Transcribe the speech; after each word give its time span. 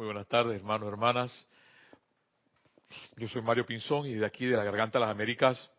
Muy 0.00 0.06
buenas 0.06 0.28
tardes, 0.28 0.56
hermanos, 0.56 0.88
hermanas. 0.88 1.46
Yo 3.18 3.28
soy 3.28 3.42
Mario 3.42 3.66
Pinzón 3.66 4.06
y 4.06 4.14
de 4.14 4.24
aquí 4.24 4.46
de 4.46 4.56
la 4.56 4.64
Garganta 4.64 4.98
de 4.98 5.04
las 5.04 5.10
Américas, 5.10 5.70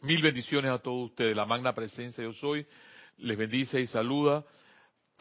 mil 0.00 0.22
bendiciones 0.22 0.70
a 0.70 0.78
todos 0.78 1.10
ustedes. 1.10 1.36
La 1.36 1.44
magna 1.44 1.74
presencia 1.74 2.24
yo 2.24 2.32
soy 2.32 2.66
les 3.18 3.36
bendice 3.36 3.78
y 3.78 3.86
saluda 3.86 4.42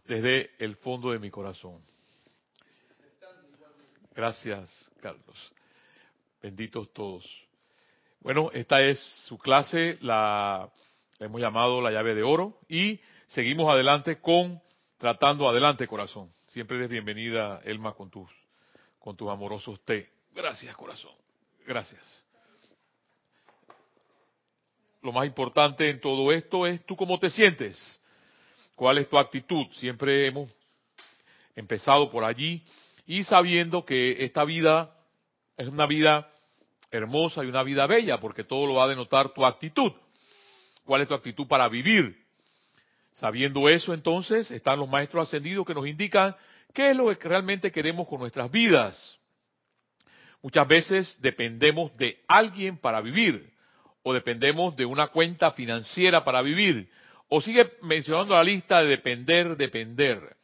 desde 0.06 0.50
el 0.60 0.78
fondo 0.78 1.12
de 1.12 1.20
mi 1.20 1.30
corazón. 1.30 1.82
Gracias, 4.16 4.90
Carlos. 5.02 5.54
Benditos 6.42 6.94
todos. 6.94 7.26
Bueno, 8.22 8.50
esta 8.54 8.82
es 8.82 8.98
su 9.28 9.38
clase, 9.38 9.98
la, 10.00 10.72
hemos 11.20 11.42
llamado 11.42 11.82
la 11.82 11.92
llave 11.92 12.16
de 12.16 12.24
oro 12.24 12.60
y 12.70 13.02
seguimos 13.28 13.70
adelante 13.70 14.22
con 14.22 14.62
tratando 14.98 15.50
adelante 15.50 15.86
corazón. 15.86 16.32
Siempre 16.50 16.78
eres 16.78 16.90
bienvenida, 16.90 17.62
Elma, 17.64 17.94
con 17.94 18.10
tus, 18.10 18.28
con 18.98 19.16
tus 19.16 19.30
amorosos 19.30 19.80
té. 19.86 20.10
Gracias, 20.34 20.76
corazón. 20.76 21.14
Gracias. 21.68 22.26
Lo 25.04 25.12
más 25.12 25.28
importante 25.28 25.92
en 25.92 26.02
todo 26.02 26.32
esto 26.32 26.66
es 26.66 26.84
tú 26.88 26.96
cómo 26.96 27.20
te 27.20 27.30
sientes. 27.30 28.02
¿Cuál 28.74 28.98
es 28.98 29.08
tu 29.08 29.20
actitud? 29.20 29.68
Siempre 29.74 30.26
hemos 30.26 30.50
empezado 31.56 32.10
por 32.10 32.24
allí 32.24 32.66
y 33.06 33.24
sabiendo 33.24 33.86
que 33.86 34.24
esta 34.24 34.44
vida 34.44 34.96
es 35.56 35.68
una 35.68 35.86
vida 35.86 36.32
hermosa 36.90 37.44
y 37.44 37.48
una 37.48 37.62
vida 37.62 37.86
bella, 37.86 38.20
porque 38.20 38.44
todo 38.44 38.66
lo 38.66 38.74
va 38.74 38.86
a 38.86 38.90
denotar 38.90 39.34
tu 39.34 39.46
actitud. 39.46 39.92
¿Cuál 40.84 41.02
es 41.02 41.08
tu 41.08 41.14
actitud 41.14 41.48
para 41.48 41.70
vivir? 41.70 42.26
Sabiendo 43.20 43.68
eso, 43.68 43.94
entonces, 43.94 44.50
están 44.50 44.80
los 44.80 44.88
maestros 44.88 45.28
ascendidos 45.28 45.66
que 45.68 45.74
nos 45.74 45.86
indican 45.86 46.34
qué 46.74 46.92
es 46.92 46.96
lo 46.96 47.08
que 47.18 47.28
realmente 47.28 47.70
queremos 47.70 48.08
con 48.08 48.22
nuestras 48.22 48.50
vidas. 48.50 49.20
Muchas 50.42 50.66
veces 50.66 51.18
dependemos 51.20 51.92
de 51.98 52.24
alguien 52.30 52.78
para 52.78 53.02
vivir, 53.02 53.52
o 54.04 54.14
dependemos 54.14 54.74
de 54.78 54.86
una 54.86 55.08
cuenta 55.08 55.52
financiera 55.52 56.24
para 56.24 56.42
vivir, 56.42 56.90
o 57.28 57.42
sigue 57.42 57.70
mencionando 57.82 58.36
la 58.36 58.44
lista 58.44 58.82
de 58.82 58.88
depender, 58.88 59.58
depender. 59.58 60.38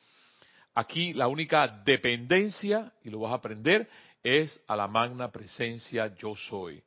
Aquí 0.73 1.13
la 1.13 1.29
única 1.29 1.81
dependencia, 1.85 2.91
y 3.05 3.09
lo 3.09 3.21
vas 3.21 3.31
a 3.31 3.35
aprender, 3.35 3.87
es 4.21 4.61
a 4.67 4.75
la 4.75 4.89
magna 4.89 5.31
presencia 5.31 6.13
yo 6.17 6.35
soy. 6.35 6.83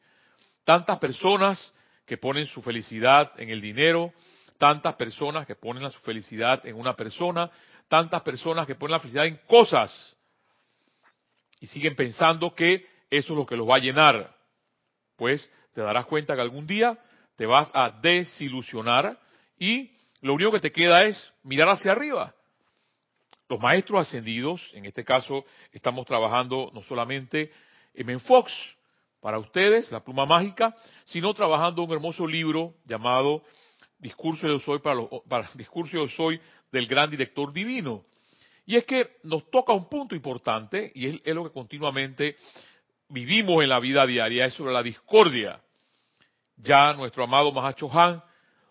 Tantas 0.64 0.98
personas 0.98 1.74
que 2.04 2.18
ponen 2.18 2.44
su 2.44 2.60
felicidad 2.60 3.30
en 3.40 3.48
el 3.48 3.62
dinero, 3.62 4.12
tantas 4.58 4.96
personas 4.96 5.46
que 5.46 5.54
ponen 5.54 5.90
su 5.90 6.00
felicidad 6.00 6.66
en 6.66 6.74
una 6.74 6.94
persona, 6.94 7.50
tantas 7.88 8.22
personas 8.22 8.66
que 8.66 8.74
ponen 8.74 8.92
la 8.92 9.00
felicidad 9.00 9.26
en 9.26 9.40
cosas 9.46 10.16
y 11.60 11.66
siguen 11.66 11.96
pensando 11.96 12.54
que 12.54 12.86
eso 13.10 13.32
es 13.32 13.38
lo 13.38 13.46
que 13.46 13.56
los 13.56 13.68
va 13.68 13.76
a 13.76 13.80
llenar. 13.80 14.36
Pues 15.16 15.50
te 15.72 15.80
darás 15.80 16.06
cuenta 16.06 16.34
que 16.34 16.40
algún 16.40 16.66
día 16.66 16.98
te 17.36 17.46
vas 17.46 17.70
a 17.72 17.90
desilusionar 17.90 19.18
y 19.58 19.92
lo 20.20 20.34
único 20.34 20.52
que 20.52 20.60
te 20.60 20.72
queda 20.72 21.04
es 21.04 21.32
mirar 21.44 21.68
hacia 21.68 21.92
arriba. 21.92 22.34
Los 23.48 23.60
maestros 23.60 24.06
ascendidos, 24.06 24.60
en 24.74 24.84
este 24.84 25.04
caso 25.04 25.44
estamos 25.72 26.04
trabajando 26.04 26.70
no 26.74 26.82
solamente 26.82 27.50
en 27.94 28.20
Fox 28.20 28.52
para 29.20 29.38
ustedes, 29.38 29.90
la 29.90 30.04
pluma 30.04 30.26
mágica, 30.26 30.76
sino 31.04 31.32
trabajando 31.32 31.82
un 31.82 31.92
hermoso 31.92 32.26
libro 32.26 32.74
llamado 32.84 33.42
Discurso 33.98 34.48
de 34.48 34.58
Soy 34.60 34.78
para, 34.78 35.00
para 35.28 35.50
Discurso 35.54 36.00
de 36.00 36.08
Soy 36.08 36.40
del 36.70 36.86
gran 36.86 37.10
director 37.10 37.52
divino. 37.52 38.02
Y 38.66 38.76
es 38.76 38.84
que 38.84 39.16
nos 39.24 39.50
toca 39.50 39.72
un 39.72 39.88
punto 39.88 40.14
importante 40.14 40.92
y 40.94 41.06
es, 41.06 41.20
es 41.24 41.34
lo 41.34 41.44
que 41.44 41.52
continuamente 41.52 42.36
vivimos 43.08 43.62
en 43.62 43.70
la 43.70 43.80
vida 43.80 44.06
diaria, 44.06 44.46
es 44.46 44.54
sobre 44.54 44.72
la 44.72 44.82
discordia. 44.82 45.60
Ya 46.56 46.92
nuestro 46.92 47.24
amado 47.24 47.52
Mahacho 47.52 47.90
Han 47.92 48.22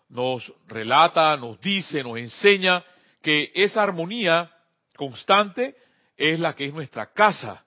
nos 0.08 0.52
relata, 0.66 1.36
nos 1.36 1.60
dice, 1.60 2.02
nos 2.02 2.18
enseña 2.18 2.84
que 3.22 3.50
esa 3.54 3.82
armonía 3.82 4.50
constante 4.96 5.76
es 6.16 6.40
la 6.40 6.54
que 6.54 6.66
es 6.66 6.72
nuestra 6.72 7.12
casa, 7.12 7.64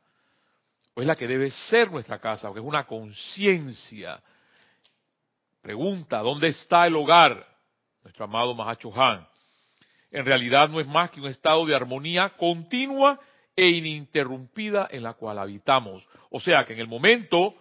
o 0.93 1.01
es 1.01 1.07
la 1.07 1.15
que 1.15 1.27
debe 1.27 1.49
ser 1.51 1.91
nuestra 1.91 2.19
casa, 2.19 2.47
porque 2.47 2.59
es 2.59 2.65
una 2.65 2.85
conciencia. 2.85 4.21
Pregunta, 5.61 6.19
¿dónde 6.19 6.49
está 6.49 6.87
el 6.87 6.95
hogar? 6.95 7.50
Nuestro 8.03 8.25
amado 8.25 8.53
Mahacho 8.53 8.91
Han. 8.95 9.27
En 10.11 10.25
realidad 10.25 10.69
no 10.69 10.79
es 10.79 10.87
más 10.87 11.11
que 11.11 11.21
un 11.21 11.27
estado 11.27 11.65
de 11.65 11.75
armonía 11.75 12.29
continua 12.37 13.19
e 13.55 13.67
ininterrumpida 13.67 14.87
en 14.91 15.03
la 15.03 15.13
cual 15.13 15.39
habitamos. 15.39 16.05
O 16.29 16.39
sea 16.39 16.65
que 16.65 16.73
en 16.73 16.79
el 16.79 16.87
momento 16.87 17.55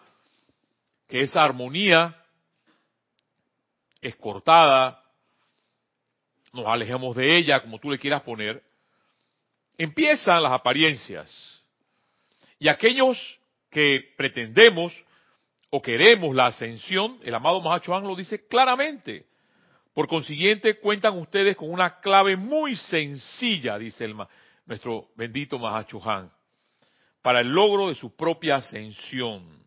que 1.09 1.23
esa 1.23 1.43
armonía 1.43 2.17
es 4.01 4.17
cortada, 4.17 5.03
nos 6.53 6.67
alejemos 6.67 7.15
de 7.17 7.37
ella, 7.37 7.61
como 7.61 7.79
tú 7.79 7.91
le 7.91 7.99
quieras 7.99 8.23
poner, 8.23 8.63
empiezan 9.77 10.43
las 10.43 10.53
apariencias. 10.53 11.63
Y 12.59 12.69
aquellos 12.69 13.39
que 13.71 14.13
pretendemos 14.17 14.93
o 15.71 15.81
queremos 15.81 16.35
la 16.35 16.47
ascensión, 16.47 17.19
el 17.23 17.35
amado 17.35 17.61
Mahachohan 17.61 18.05
lo 18.05 18.17
dice 18.17 18.47
claramente. 18.47 19.30
Por 19.95 20.07
consiguiente, 20.07 20.79
cuentan 20.79 21.19
ustedes 21.19 21.57
con 21.57 21.71
una 21.71 22.01
clave 22.01 22.37
muy 22.37 22.77
sencilla, 22.77 23.77
dice 23.79 24.05
el, 24.05 24.17
nuestro 24.67 25.09
bendito 25.17 25.59
Mahachohan, 25.59 26.31
para 27.23 27.41
el 27.41 27.49
logro 27.49 27.89
de 27.89 27.95
su 27.95 28.15
propia 28.15 28.57
ascensión. 28.57 29.61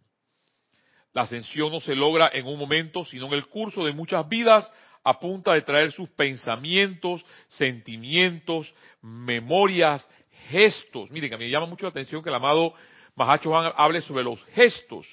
La 1.11 1.23
ascensión 1.23 1.72
no 1.72 1.79
se 1.79 1.95
logra 1.95 2.31
en 2.34 2.47
un 2.47 2.57
momento, 2.57 3.03
sino 3.03 3.28
en 3.28 3.34
el 3.34 3.47
curso 3.47 3.84
de 3.84 3.91
muchas 3.91 4.28
vidas 4.28 4.72
a 5.03 5.19
punta 5.19 5.53
de 5.53 5.61
traer 5.61 5.91
sus 5.91 6.09
pensamientos, 6.11 7.23
sentimientos, 7.50 8.73
memorias, 9.01 10.09
gestos. 10.50 11.11
Miren, 11.11 11.34
a 11.34 11.38
mí 11.38 11.45
me 11.45 11.51
llama 11.51 11.66
mucho 11.66 11.85
la 11.85 11.90
atención 11.90 12.23
que 12.23 12.29
el 12.29 12.35
amado 12.35 12.73
Mahacho 13.16 13.55
hable 13.55 14.01
sobre 14.01 14.23
los 14.23 14.44
gestos. 14.45 15.05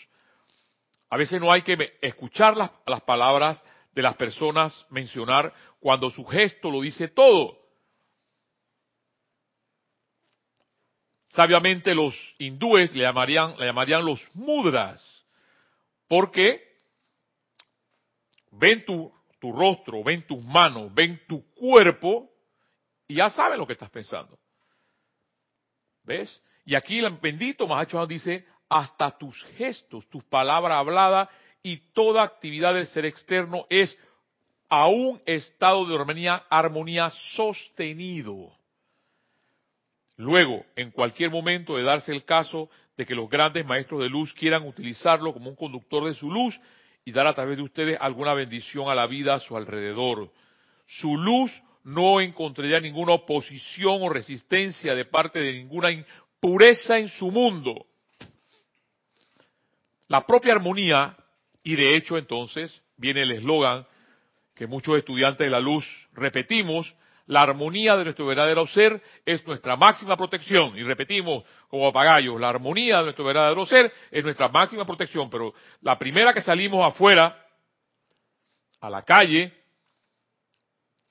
A 1.10 1.16
veces 1.16 1.40
no 1.40 1.50
hay 1.50 1.62
que 1.62 1.98
escuchar 2.00 2.56
las, 2.56 2.70
las 2.86 3.02
palabras 3.02 3.62
de 3.92 4.02
las 4.02 4.16
personas 4.16 4.86
mencionar 4.90 5.52
cuando 5.80 6.10
su 6.10 6.24
gesto 6.24 6.70
lo 6.70 6.80
dice 6.80 7.08
todo. 7.08 7.58
Sabiamente 11.28 11.94
los 11.94 12.14
hindúes 12.38 12.94
le 12.94 13.02
llamarían, 13.02 13.56
le 13.58 13.66
llamarían 13.66 14.04
los 14.04 14.20
mudras 14.34 15.04
porque 16.08 16.60
ven 18.50 18.84
tu, 18.84 19.12
tu 19.38 19.52
rostro, 19.52 20.02
ven 20.02 20.26
tus 20.26 20.44
manos, 20.44 20.92
ven 20.92 21.20
tu 21.28 21.44
cuerpo 21.54 22.28
y 23.06 23.16
ya 23.16 23.30
saben 23.30 23.58
lo 23.58 23.66
que 23.66 23.74
estás 23.74 23.90
pensando. 23.90 24.38
¿Ves? 26.02 26.42
Y 26.64 26.74
aquí 26.74 26.98
el 26.98 27.10
bendito 27.18 27.66
Mahacho 27.66 28.04
dice, 28.06 28.46
hasta 28.68 29.16
tus 29.16 29.42
gestos, 29.56 30.08
tus 30.08 30.24
palabras 30.24 30.78
habladas 30.78 31.28
y 31.62 31.78
toda 31.92 32.22
actividad 32.22 32.74
del 32.74 32.86
ser 32.86 33.04
externo 33.04 33.66
es 33.68 33.98
a 34.68 34.86
un 34.86 35.20
estado 35.26 35.84
de 35.84 35.94
armonía, 35.94 36.44
armonía 36.48 37.10
sostenido. 37.34 38.52
Luego, 40.16 40.64
en 40.76 40.90
cualquier 40.90 41.30
momento 41.30 41.76
de 41.76 41.82
darse 41.82 42.12
el 42.12 42.24
caso 42.24 42.68
de 42.96 43.06
que 43.06 43.14
los 43.14 43.28
grandes 43.28 43.64
maestros 43.64 44.00
de 44.00 44.08
luz 44.08 44.32
quieran 44.34 44.66
utilizarlo 44.66 45.32
como 45.32 45.50
un 45.50 45.56
conductor 45.56 46.04
de 46.04 46.14
su 46.14 46.30
luz 46.30 46.58
y 47.04 47.12
dar 47.12 47.26
a 47.26 47.34
través 47.34 47.56
de 47.56 47.62
ustedes 47.62 47.98
alguna 48.00 48.34
bendición 48.34 48.90
a 48.90 48.94
la 48.94 49.06
vida 49.06 49.34
a 49.34 49.40
su 49.40 49.56
alrededor. 49.56 50.30
Su 50.86 51.16
luz 51.16 51.50
no 51.84 52.20
encontraría 52.20 52.78
ninguna 52.80 53.14
oposición 53.14 54.02
o 54.02 54.08
resistencia 54.08 54.94
de 54.94 55.06
parte 55.06 55.40
de 55.40 55.54
ninguna 55.54 55.90
impureza 55.90 56.98
en 56.98 57.08
su 57.08 57.30
mundo. 57.30 57.86
La 60.08 60.26
propia 60.26 60.52
armonía, 60.52 61.16
y 61.62 61.76
de 61.76 61.96
hecho 61.96 62.16
entonces 62.18 62.82
viene 62.96 63.22
el 63.22 63.32
eslogan 63.32 63.86
que 64.54 64.66
muchos 64.66 64.98
estudiantes 64.98 65.46
de 65.46 65.50
la 65.50 65.60
luz 65.60 65.86
repetimos, 66.12 66.94
la 67.26 67.42
armonía 67.42 67.96
de 67.96 68.04
nuestro 68.04 68.26
verdadero 68.26 68.66
ser 68.66 69.00
es 69.24 69.46
nuestra 69.46 69.76
máxima 69.76 70.16
protección. 70.16 70.76
Y 70.76 70.82
repetimos 70.82 71.44
como 71.68 71.92
pagallos, 71.92 72.40
la 72.40 72.48
armonía 72.48 72.98
de 72.98 73.04
nuestro 73.04 73.24
verdadero 73.24 73.64
ser 73.64 73.92
es 74.10 74.22
nuestra 74.24 74.48
máxima 74.48 74.84
protección. 74.84 75.30
Pero 75.30 75.54
la 75.80 75.98
primera 75.98 76.34
que 76.34 76.42
salimos 76.42 76.84
afuera, 76.84 77.42
a 78.80 78.90
la 78.90 79.02
calle, 79.02 79.52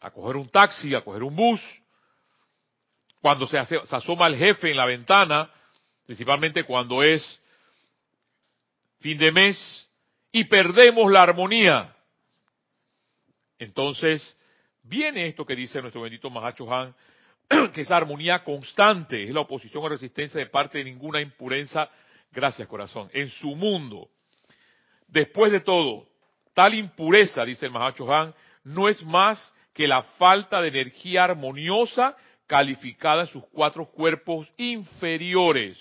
a 0.02 0.12
coger 0.12 0.36
un 0.36 0.50
taxi, 0.50 0.94
a 0.94 1.02
coger 1.02 1.24
un 1.24 1.36
bus, 1.36 1.62
cuando 3.22 3.48
se, 3.48 3.64
se 3.66 3.96
asoma 3.96 4.28
el 4.28 4.36
jefe 4.36 4.72
en 4.72 4.78
la 4.78 4.86
ventana, 4.86 5.50
principalmente 6.06 6.66
cuando 6.66 7.02
es 7.02 7.42
fin 9.00 9.18
de 9.18 9.32
mes, 9.32 9.89
y 10.32 10.44
perdemos 10.46 11.12
la 11.12 11.24
armonía. 11.24 11.96
Entonces, 13.58 14.38
viene 14.84 15.28
esto 15.28 15.46
que 15.46 15.56
dice 15.56 15.82
nuestro 15.82 16.02
bendito 16.02 16.30
Mahacho 16.30 16.72
Han 16.74 16.96
que 17.74 17.82
esa 17.82 17.98
armonía 17.98 18.44
constante 18.44 19.24
es 19.24 19.32
la 19.32 19.42
oposición 19.42 19.84
o 19.84 19.90
resistencia 19.90 20.40
de 20.40 20.46
parte 20.46 20.78
de 20.78 20.86
ninguna 20.86 21.20
impureza, 21.20 21.90
gracias 22.32 22.68
corazón, 22.68 23.10
en 23.14 23.30
su 23.30 23.56
mundo. 23.56 24.10
Después 25.08 25.52
de 25.52 25.62
todo, 25.62 26.08
tal 26.54 26.76
impureza, 26.76 27.44
dice 27.44 27.66
el 27.66 27.72
Mahacho 27.72 28.12
Han, 28.14 28.34
no 28.64 28.88
es 28.88 29.04
más 29.04 29.54
que 29.74 29.88
la 29.88 30.04
falta 30.04 30.62
de 30.62 30.68
energía 30.68 31.24
armoniosa 31.24 32.16
calificada 32.46 33.22
en 33.22 33.28
sus 33.28 33.46
cuatro 33.48 33.86
cuerpos 33.86 34.52
inferiores. 34.58 35.78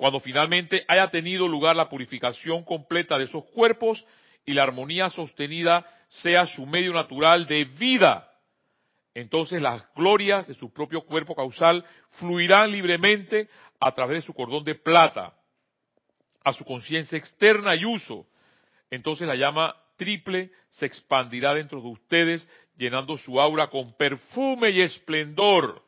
Cuando 0.00 0.18
finalmente 0.18 0.82
haya 0.88 1.08
tenido 1.08 1.46
lugar 1.46 1.76
la 1.76 1.90
purificación 1.90 2.64
completa 2.64 3.18
de 3.18 3.24
esos 3.24 3.44
cuerpos 3.50 4.02
y 4.46 4.54
la 4.54 4.62
armonía 4.62 5.10
sostenida 5.10 5.84
sea 6.08 6.46
su 6.46 6.64
medio 6.64 6.94
natural 6.94 7.46
de 7.46 7.66
vida, 7.66 8.32
entonces 9.12 9.60
las 9.60 9.84
glorias 9.94 10.48
de 10.48 10.54
su 10.54 10.72
propio 10.72 11.02
cuerpo 11.02 11.34
causal 11.34 11.84
fluirán 12.12 12.70
libremente 12.70 13.50
a 13.78 13.92
través 13.92 14.16
de 14.16 14.22
su 14.22 14.32
cordón 14.32 14.64
de 14.64 14.74
plata 14.74 15.34
a 16.44 16.54
su 16.54 16.64
conciencia 16.64 17.18
externa 17.18 17.76
y 17.76 17.84
uso. 17.84 18.26
Entonces 18.90 19.28
la 19.28 19.34
llama 19.34 19.76
triple 19.98 20.50
se 20.70 20.86
expandirá 20.86 21.52
dentro 21.52 21.82
de 21.82 21.88
ustedes, 21.88 22.48
llenando 22.78 23.18
su 23.18 23.38
aura 23.38 23.66
con 23.66 23.94
perfume 23.98 24.70
y 24.70 24.80
esplendor. 24.80 25.84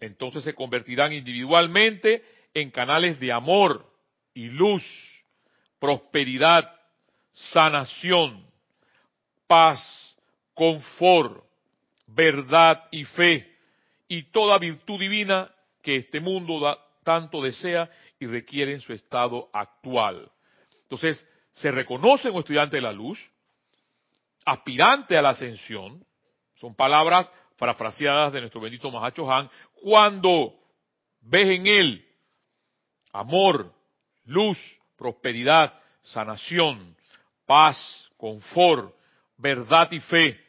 Entonces 0.00 0.42
se 0.42 0.54
convertirán 0.54 1.12
individualmente 1.12 2.22
en 2.54 2.70
canales 2.70 3.18
de 3.20 3.32
amor 3.32 3.86
y 4.34 4.48
luz, 4.48 4.82
prosperidad, 5.78 6.74
sanación, 7.32 8.46
paz, 9.46 9.80
confort, 10.54 11.44
verdad 12.06 12.84
y 12.90 13.04
fe, 13.04 13.56
y 14.08 14.24
toda 14.24 14.58
virtud 14.58 15.00
divina 15.00 15.50
que 15.82 15.96
este 15.96 16.20
mundo 16.20 16.78
tanto 17.02 17.42
desea 17.42 17.90
y 18.20 18.26
requiere 18.26 18.72
en 18.72 18.80
su 18.80 18.92
estado 18.92 19.48
actual. 19.52 20.30
Entonces, 20.82 21.26
se 21.52 21.70
reconoce 21.70 22.30
un 22.30 22.38
estudiante 22.38 22.76
de 22.76 22.82
la 22.82 22.92
luz, 22.92 23.18
aspirante 24.44 25.16
a 25.16 25.22
la 25.22 25.30
ascensión, 25.30 26.04
son 26.56 26.74
palabras 26.74 27.30
parafraseadas 27.58 28.32
de 28.32 28.40
nuestro 28.40 28.60
bendito 28.60 28.90
Mahacho 28.90 29.30
Han, 29.30 29.50
cuando 29.74 30.54
ves 31.20 31.48
en 31.48 31.66
él 31.66 32.11
amor, 33.12 33.72
luz, 34.24 34.58
prosperidad, 34.96 35.74
sanación, 36.02 36.96
paz, 37.46 38.10
confort, 38.16 38.94
verdad 39.36 39.90
y 39.92 40.00
fe, 40.00 40.40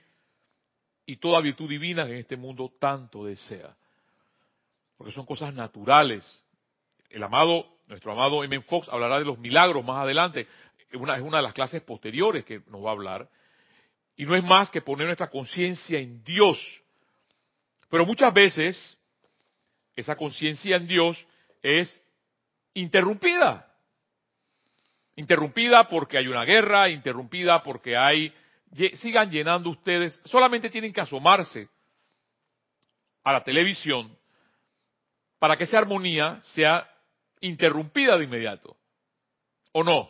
y 1.05 1.17
toda 1.17 1.41
virtud 1.41 1.69
divina 1.69 2.05
que 2.05 2.13
en 2.13 2.19
este 2.19 2.37
mundo 2.37 2.71
tanto 2.79 3.25
desea. 3.25 3.75
Porque 4.97 5.13
son 5.13 5.25
cosas 5.25 5.53
naturales. 5.53 6.43
El 7.09 7.23
amado, 7.23 7.67
nuestro 7.87 8.13
amado 8.13 8.43
M. 8.43 8.61
Fox 8.61 8.87
hablará 8.89 9.19
de 9.19 9.25
los 9.25 9.37
milagros 9.37 9.83
más 9.83 9.97
adelante 9.97 10.47
una, 10.97 11.15
es 11.15 11.21
una 11.21 11.37
de 11.37 11.43
las 11.43 11.53
clases 11.53 11.81
posteriores 11.81 12.45
que 12.45 12.61
nos 12.67 12.83
va 12.83 12.89
a 12.89 12.93
hablar, 12.93 13.29
y 14.15 14.25
no 14.25 14.35
es 14.35 14.43
más 14.43 14.69
que 14.69 14.81
poner 14.81 15.07
nuestra 15.07 15.29
conciencia 15.29 15.99
en 15.99 16.23
Dios. 16.23 16.59
Pero 17.89 18.05
muchas 18.05 18.33
veces 18.33 18.97
esa 19.95 20.15
conciencia 20.15 20.75
en 20.75 20.87
Dios 20.87 21.25
es 21.61 22.01
interrumpida. 22.73 23.67
Interrumpida 25.15 25.87
porque 25.87 26.17
hay 26.17 26.27
una 26.27 26.43
guerra, 26.43 26.89
interrumpida 26.89 27.63
porque 27.63 27.95
hay... 27.97 28.33
Sigan 28.95 29.29
llenando 29.29 29.69
ustedes, 29.69 30.19
solamente 30.25 30.69
tienen 30.69 30.91
que 30.91 31.01
asomarse 31.01 31.69
a 33.23 33.33
la 33.33 33.43
televisión 33.43 34.17
para 35.37 35.57
que 35.57 35.65
esa 35.65 35.77
armonía 35.77 36.39
sea 36.53 36.89
interrumpida 37.41 38.17
de 38.17 38.23
inmediato. 38.23 38.75
¿O 39.73 39.83
no? 39.83 40.09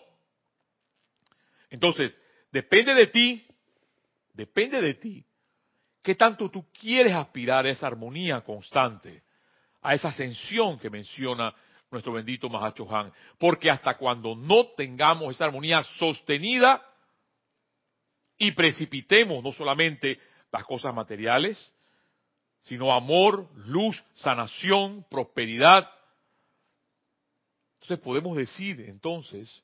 Entonces, 1.69 2.17
depende 2.51 2.93
de 2.93 3.07
ti, 3.07 3.45
depende 4.33 4.79
de 4.79 4.93
ti, 4.93 5.25
qué 6.01 6.15
tanto 6.15 6.49
tú 6.49 6.67
quieres 6.71 7.13
aspirar 7.13 7.65
a 7.65 7.69
esa 7.69 7.87
armonía 7.87 8.41
constante, 8.41 9.23
a 9.81 9.95
esa 9.95 10.09
ascensión 10.09 10.77
que 10.77 10.89
menciona 10.89 11.53
nuestro 11.93 12.13
bendito 12.13 12.49
Mahacho 12.49 12.87
Han. 12.93 13.11
Porque 13.37 13.69
hasta 13.69 13.97
cuando 13.97 14.35
no 14.35 14.67
tengamos 14.75 15.33
esa 15.33 15.45
armonía 15.45 15.83
sostenida 15.97 16.85
y 18.37 18.51
precipitemos 18.51 19.43
no 19.43 19.51
solamente 19.53 20.19
las 20.51 20.65
cosas 20.65 20.93
materiales, 20.93 21.73
sino 22.63 22.91
amor, 22.91 23.47
luz, 23.67 24.03
sanación, 24.13 25.05
prosperidad. 25.09 25.89
Entonces 27.75 27.99
podemos 27.99 28.35
decir 28.35 28.81
entonces 28.81 29.63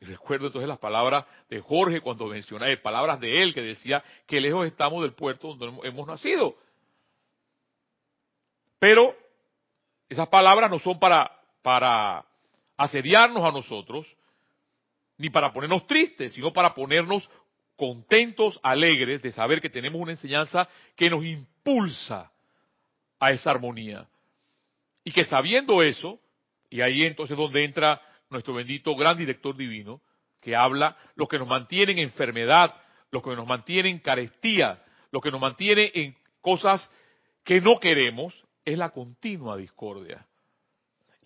y 0.00 0.04
recuerdo 0.04 0.46
entonces 0.46 0.68
las 0.68 0.78
palabras 0.78 1.24
de 1.50 1.60
Jorge 1.60 2.00
cuando 2.00 2.26
mencioné, 2.26 2.76
palabras 2.76 3.18
de 3.18 3.42
él 3.42 3.52
que 3.52 3.62
decía 3.62 4.02
que 4.26 4.40
lejos 4.40 4.66
estamos 4.66 5.02
del 5.02 5.12
puerto 5.12 5.54
donde 5.54 5.88
hemos 5.88 6.06
nacido. 6.06 6.56
Pero 8.78 9.16
esas 10.08 10.28
palabras 10.28 10.70
no 10.70 10.78
son 10.78 11.00
para, 11.00 11.37
para 11.68 12.24
asediarnos 12.78 13.44
a 13.44 13.52
nosotros, 13.52 14.06
ni 15.18 15.28
para 15.28 15.52
ponernos 15.52 15.86
tristes, 15.86 16.32
sino 16.32 16.50
para 16.50 16.72
ponernos 16.72 17.28
contentos, 17.76 18.58
alegres 18.62 19.20
de 19.20 19.32
saber 19.32 19.60
que 19.60 19.68
tenemos 19.68 20.00
una 20.00 20.12
enseñanza 20.12 20.66
que 20.96 21.10
nos 21.10 21.22
impulsa 21.22 22.32
a 23.20 23.32
esa 23.32 23.50
armonía. 23.50 24.08
Y 25.04 25.12
que 25.12 25.24
sabiendo 25.24 25.82
eso, 25.82 26.18
y 26.70 26.80
ahí 26.80 27.04
entonces 27.04 27.36
donde 27.36 27.62
entra 27.62 28.00
nuestro 28.30 28.54
bendito 28.54 28.96
gran 28.96 29.18
director 29.18 29.54
divino, 29.54 30.00
que 30.40 30.56
habla 30.56 30.96
lo 31.16 31.28
que 31.28 31.38
nos 31.38 31.48
mantiene 31.48 31.92
en 31.92 31.98
enfermedad, 31.98 32.74
lo 33.10 33.20
que 33.20 33.36
nos 33.36 33.46
mantiene 33.46 33.90
en 33.90 33.98
carestía, 33.98 34.82
lo 35.10 35.20
que 35.20 35.30
nos 35.30 35.40
mantiene 35.42 35.92
en 35.92 36.16
cosas 36.40 36.90
que 37.44 37.60
no 37.60 37.78
queremos, 37.78 38.42
es 38.64 38.78
la 38.78 38.88
continua 38.88 39.58
discordia. 39.58 40.24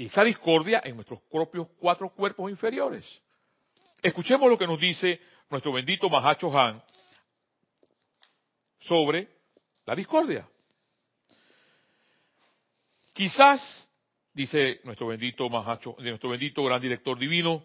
Esa 0.07 0.25
discordia 0.25 0.83
en 0.85 0.97
nuestros 0.97 1.21
propios 1.31 1.69
cuatro 1.79 2.11
cuerpos 2.11 2.51
inferiores. 2.51 3.23
Escuchemos 4.03 4.51
lo 4.51 4.59
que 4.59 4.67
nos 4.67 4.81
dice 4.81 5.21
nuestro 5.49 5.73
bendito 5.73 6.11
Mahacho 6.11 6.51
Han 6.59 6.83
sobre 8.81 9.29
la 9.87 9.95
discordia. 9.95 10.49
Quizás 13.13 13.89
dice 14.33 14.81
nuestro 14.83 15.07
bendito 15.07 15.49
Mahacho, 15.49 15.95
nuestro 16.01 16.31
bendito 16.31 16.65
gran 16.65 16.83
director 16.83 17.17
divino, 17.17 17.63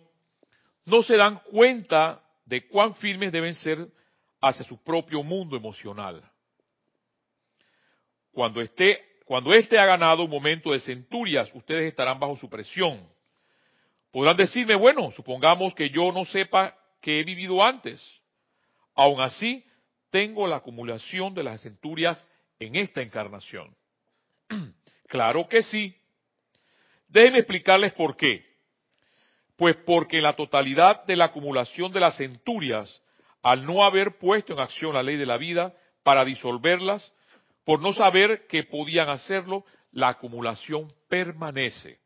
no 0.86 1.02
se 1.02 1.18
dan 1.18 1.40
cuenta 1.40 2.22
de 2.46 2.68
cuán 2.68 2.94
firmes 2.96 3.32
deben 3.32 3.56
ser 3.56 3.92
hacia 4.42 4.64
su 4.64 4.84
propio 4.84 5.24
mundo 5.24 5.58
emocional. 5.58 6.22
Cuando 8.32 8.62
esté, 8.62 9.07
cuando 9.28 9.54
éste 9.54 9.78
ha 9.78 9.86
ganado 9.86 10.24
un 10.24 10.32
momento 10.32 10.72
de 10.72 10.80
centurias, 10.80 11.52
ustedes 11.54 11.84
estarán 11.84 12.20
bajo 12.20 12.36
su 12.38 12.50
presión. 12.50 13.08
Podrán 14.12 14.38
decirme, 14.38 14.76
bueno, 14.76 15.12
supongamos 15.12 15.76
que 15.76 15.90
yo 15.90 16.12
no 16.12 16.26
sepa 16.26 16.76
que 17.02 17.20
he 17.20 17.24
vivido 17.24 17.64
antes. 17.64 18.02
Aún 18.96 19.22
así, 19.22 19.64
tengo 20.10 20.48
la 20.48 20.56
acumulación 20.56 21.36
de 21.36 21.44
las 21.44 21.62
centurias 21.62 22.28
en 22.58 22.76
esta 22.76 23.02
encarnación. 23.02 23.76
claro 25.08 25.48
que 25.48 25.62
sí, 25.62 25.96
Déjenme 27.08 27.40
explicarles 27.40 27.94
por 27.94 28.18
qué. 28.18 28.46
Pues 29.56 29.76
porque 29.86 30.18
en 30.18 30.24
la 30.24 30.34
totalidad 30.34 31.06
de 31.06 31.16
la 31.16 31.26
acumulación 31.26 31.92
de 31.92 32.00
las 32.00 32.18
centurias, 32.18 33.02
al 33.42 33.66
no 33.66 33.84
haber 33.84 34.18
puesto 34.18 34.54
en 34.54 34.60
acción 34.60 34.94
la 34.94 35.04
ley 35.04 35.16
de 35.16 35.26
la 35.26 35.38
vida 35.38 35.74
para 36.04 36.26
disolverlas, 36.26 37.14
por 37.68 37.82
no 37.82 37.92
saber 37.92 38.48
que 38.48 38.64
podían 38.64 39.10
hacerlo, 39.10 39.66
la 39.92 40.08
acumulación 40.08 40.90
permanece. 41.10 42.00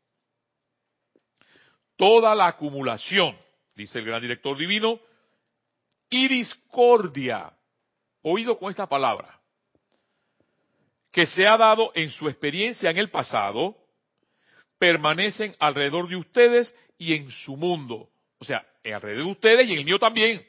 Toda 1.96 2.34
la 2.34 2.48
acumulación, 2.48 3.38
dice 3.76 4.00
el 4.00 4.06
gran 4.06 4.20
director 4.20 4.58
divino, 4.58 4.98
y 6.10 6.26
discordia, 6.26 7.52
oído 8.22 8.58
con 8.58 8.70
esta 8.70 8.88
palabra, 8.88 9.40
que 11.12 11.26
se 11.26 11.46
ha 11.46 11.56
dado 11.56 11.92
en 11.94 12.10
su 12.10 12.28
experiencia 12.28 12.90
en 12.90 12.98
el 12.98 13.10
pasado, 13.10 13.76
permanecen 14.80 15.54
alrededor 15.60 16.08
de 16.08 16.16
ustedes 16.16 16.74
y 16.98 17.14
en 17.14 17.30
su 17.30 17.56
mundo. 17.56 18.08
O 18.40 18.44
sea, 18.44 18.66
alrededor 18.82 19.26
de 19.26 19.30
ustedes 19.30 19.68
y 19.68 19.74
en 19.74 19.78
el 19.78 19.84
mío 19.84 20.00
también. 20.00 20.44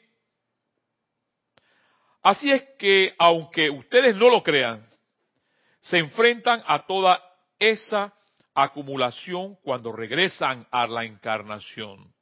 Así 2.20 2.50
es 2.50 2.64
que, 2.80 3.14
aunque 3.16 3.70
ustedes 3.70 4.16
no 4.16 4.28
lo 4.28 4.42
crean, 4.42 4.92
se 5.84 5.98
enfrentan 5.98 6.62
a 6.66 6.86
toda 6.86 7.22
esa 7.58 8.12
acumulación 8.54 9.56
cuando 9.62 9.92
regresan 9.92 10.66
a 10.70 10.86
la 10.86 11.04
encarnación, 11.04 12.12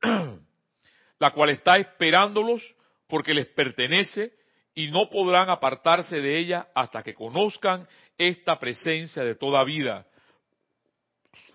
la 1.18 1.30
cual 1.32 1.50
está 1.50 1.76
esperándolos 1.76 2.62
porque 3.08 3.34
les 3.34 3.46
pertenece 3.48 4.32
y 4.74 4.90
no 4.90 5.10
podrán 5.10 5.50
apartarse 5.50 6.20
de 6.20 6.38
ella 6.38 6.68
hasta 6.74 7.02
que 7.02 7.14
conozcan 7.14 7.86
esta 8.16 8.58
presencia 8.58 9.22
de 9.22 9.34
toda 9.34 9.62
vida 9.62 10.06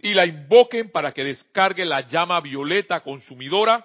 y 0.02 0.14
la 0.14 0.26
invoquen 0.26 0.92
para 0.92 1.12
que 1.12 1.24
descargue 1.24 1.84
la 1.84 2.02
llama 2.02 2.40
violeta 2.42 3.02
consumidora 3.02 3.84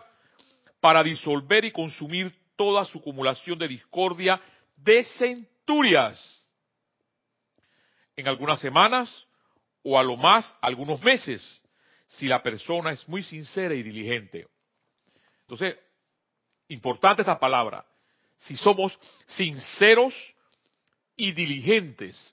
para 0.80 1.02
disolver 1.02 1.64
y 1.64 1.72
consumir 1.72 2.32
toda 2.56 2.84
su 2.84 2.98
acumulación 2.98 3.58
de 3.58 3.68
discordia 3.68 4.38
de 4.76 5.02
centurias 5.02 6.43
en 8.16 8.28
algunas 8.28 8.60
semanas 8.60 9.26
o 9.82 9.98
a 9.98 10.02
lo 10.02 10.16
más 10.16 10.56
algunos 10.60 11.02
meses, 11.02 11.62
si 12.06 12.26
la 12.26 12.42
persona 12.42 12.92
es 12.92 13.06
muy 13.08 13.22
sincera 13.22 13.74
y 13.74 13.82
diligente. 13.82 14.46
Entonces, 15.42 15.78
importante 16.68 17.22
esta 17.22 17.38
palabra, 17.38 17.84
si 18.36 18.56
somos 18.56 18.98
sinceros 19.26 20.14
y 21.16 21.32
diligentes. 21.32 22.32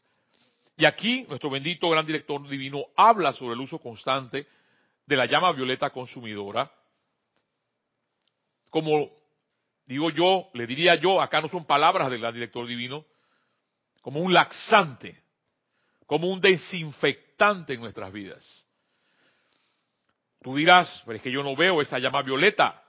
Y 0.78 0.86
aquí 0.86 1.26
nuestro 1.28 1.50
bendito 1.50 1.90
gran 1.90 2.06
director 2.06 2.48
divino 2.48 2.86
habla 2.96 3.34
sobre 3.34 3.54
el 3.54 3.62
uso 3.62 3.80
constante 3.80 4.48
de 5.06 5.16
la 5.16 5.26
llama 5.26 5.52
violeta 5.52 5.90
consumidora. 5.90 6.72
Como 8.70 9.12
digo 9.86 10.10
yo, 10.10 10.50
le 10.54 10.66
diría 10.66 10.96
yo, 10.96 11.22
acá 11.22 11.42
no 11.42 11.50
son 11.50 11.66
palabras 11.66 12.10
del 12.10 12.22
gran 12.22 12.34
director 12.34 12.66
divino, 12.66 13.06
como 14.02 14.22
un 14.22 14.34
laxante, 14.34 15.21
como 16.12 16.28
un 16.28 16.42
desinfectante 16.42 17.74
en 17.74 17.80
nuestras 17.80 18.12
vidas. 18.12 18.68
Tú 20.42 20.58
dirás, 20.58 21.02
pero 21.06 21.16
es 21.16 21.22
que 21.22 21.32
yo 21.32 21.42
no 21.42 21.56
veo 21.56 21.82
esa 21.82 22.00
llama 22.00 22.22
violeta. 22.22 22.84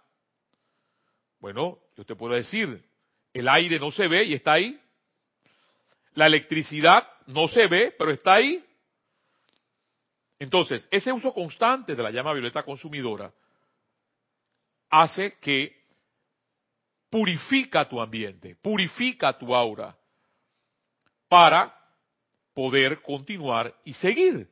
Bueno, 1.39 1.79
yo 1.97 2.05
te 2.05 2.17
puedo 2.17 2.35
decir, 2.35 2.85
el 3.33 3.49
aire 3.49 3.79
no 3.79 3.93
se 3.93 4.09
ve 4.09 4.25
y 4.25 4.35
está 4.35 4.55
ahí. 4.55 4.77
La 6.15 6.27
electricidad 6.27 7.09
no 7.27 7.47
se 7.47 7.69
ve, 7.69 7.95
pero 7.97 8.11
está 8.11 8.33
ahí. 8.35 8.61
Entonces, 10.41 10.89
ese 10.91 11.13
uso 11.13 11.33
constante 11.33 11.95
de 11.95 12.03
la 12.03 12.11
llama 12.11 12.33
violeta 12.33 12.65
consumidora 12.65 13.33
hace 14.91 15.39
que 15.39 15.81
purifica 17.09 17.89
tu 17.89 18.01
ambiente, 18.01 18.57
purifica 18.57 19.39
tu 19.39 19.55
aura 19.55 19.97
para 21.29 21.82
poder 22.55 23.01
continuar 23.03 23.75
y 23.85 23.95
seguir. 23.95 24.49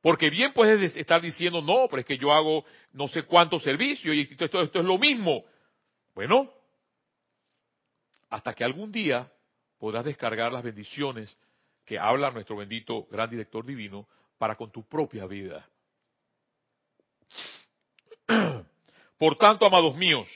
Porque 0.00 0.30
bien 0.30 0.52
puedes 0.52 0.96
estar 0.96 1.20
diciendo, 1.22 1.62
no, 1.62 1.86
pero 1.88 2.00
es 2.00 2.06
que 2.06 2.18
yo 2.18 2.32
hago 2.32 2.64
no 2.92 3.06
sé 3.08 3.22
cuántos 3.22 3.62
servicios 3.62 4.14
y 4.14 4.22
esto, 4.22 4.60
esto 4.60 4.78
es 4.80 4.84
lo 4.84 4.98
mismo. 4.98 5.44
Bueno, 6.14 6.52
hasta 8.28 8.52
que 8.52 8.64
algún 8.64 8.90
día 8.90 9.30
podrás 9.78 10.04
descargar 10.04 10.52
las 10.52 10.62
bendiciones 10.62 11.36
que 11.84 11.98
habla 11.98 12.30
nuestro 12.30 12.56
bendito 12.56 13.06
gran 13.10 13.30
director 13.30 13.64
divino 13.64 14.08
para 14.38 14.56
con 14.56 14.70
tu 14.72 14.86
propia 14.88 15.26
vida. 15.26 15.68
Por 19.18 19.36
tanto, 19.36 19.66
amados 19.66 19.96
míos, 19.96 20.28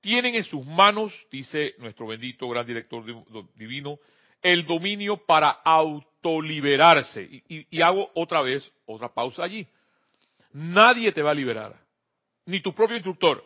tienen 0.00 0.36
en 0.36 0.44
sus 0.44 0.64
manos, 0.64 1.12
dice 1.30 1.74
nuestro 1.78 2.06
bendito 2.06 2.48
gran 2.48 2.64
director 2.64 3.04
divino, 3.56 3.98
el 4.46 4.64
dominio 4.64 5.16
para 5.16 5.50
autoliberarse. 5.50 7.42
Y, 7.48 7.82
hago 7.82 8.12
otra 8.14 8.42
vez 8.42 8.72
otra 8.86 9.12
pausa 9.12 9.42
allí. 9.42 9.66
Nadie 10.52 11.10
te 11.10 11.20
va 11.20 11.32
a 11.32 11.34
liberar, 11.34 11.74
ni 12.44 12.60
tu 12.60 12.72
propio 12.72 12.96
instructor. 12.96 13.44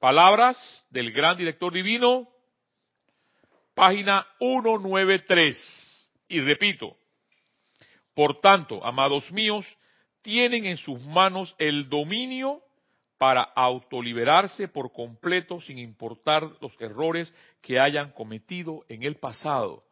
Palabras 0.00 0.84
del 0.90 1.12
gran 1.12 1.36
director 1.36 1.72
divino, 1.72 2.28
página 3.74 4.26
193. 4.40 6.10
Y 6.28 6.40
repito, 6.40 6.96
por 8.12 8.40
tanto, 8.40 8.84
amados 8.84 9.30
míos, 9.30 9.64
tienen 10.20 10.66
en 10.66 10.78
sus 10.78 11.00
manos 11.02 11.54
el 11.58 11.88
dominio 11.88 12.60
para 13.18 13.42
autoliberarse 13.42 14.68
por 14.68 14.92
completo 14.92 15.60
sin 15.60 15.78
importar 15.78 16.50
los 16.60 16.78
errores 16.80 17.32
que 17.60 17.78
hayan 17.78 18.10
cometido 18.12 18.84
en 18.88 19.02
el 19.02 19.16
pasado. 19.16 19.84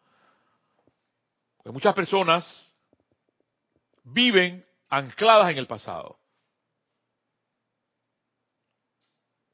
Porque 1.56 1.72
muchas 1.72 1.94
personas 1.94 2.72
viven 4.04 4.64
ancladas 4.88 5.50
en 5.50 5.58
el 5.58 5.66
pasado. 5.66 6.18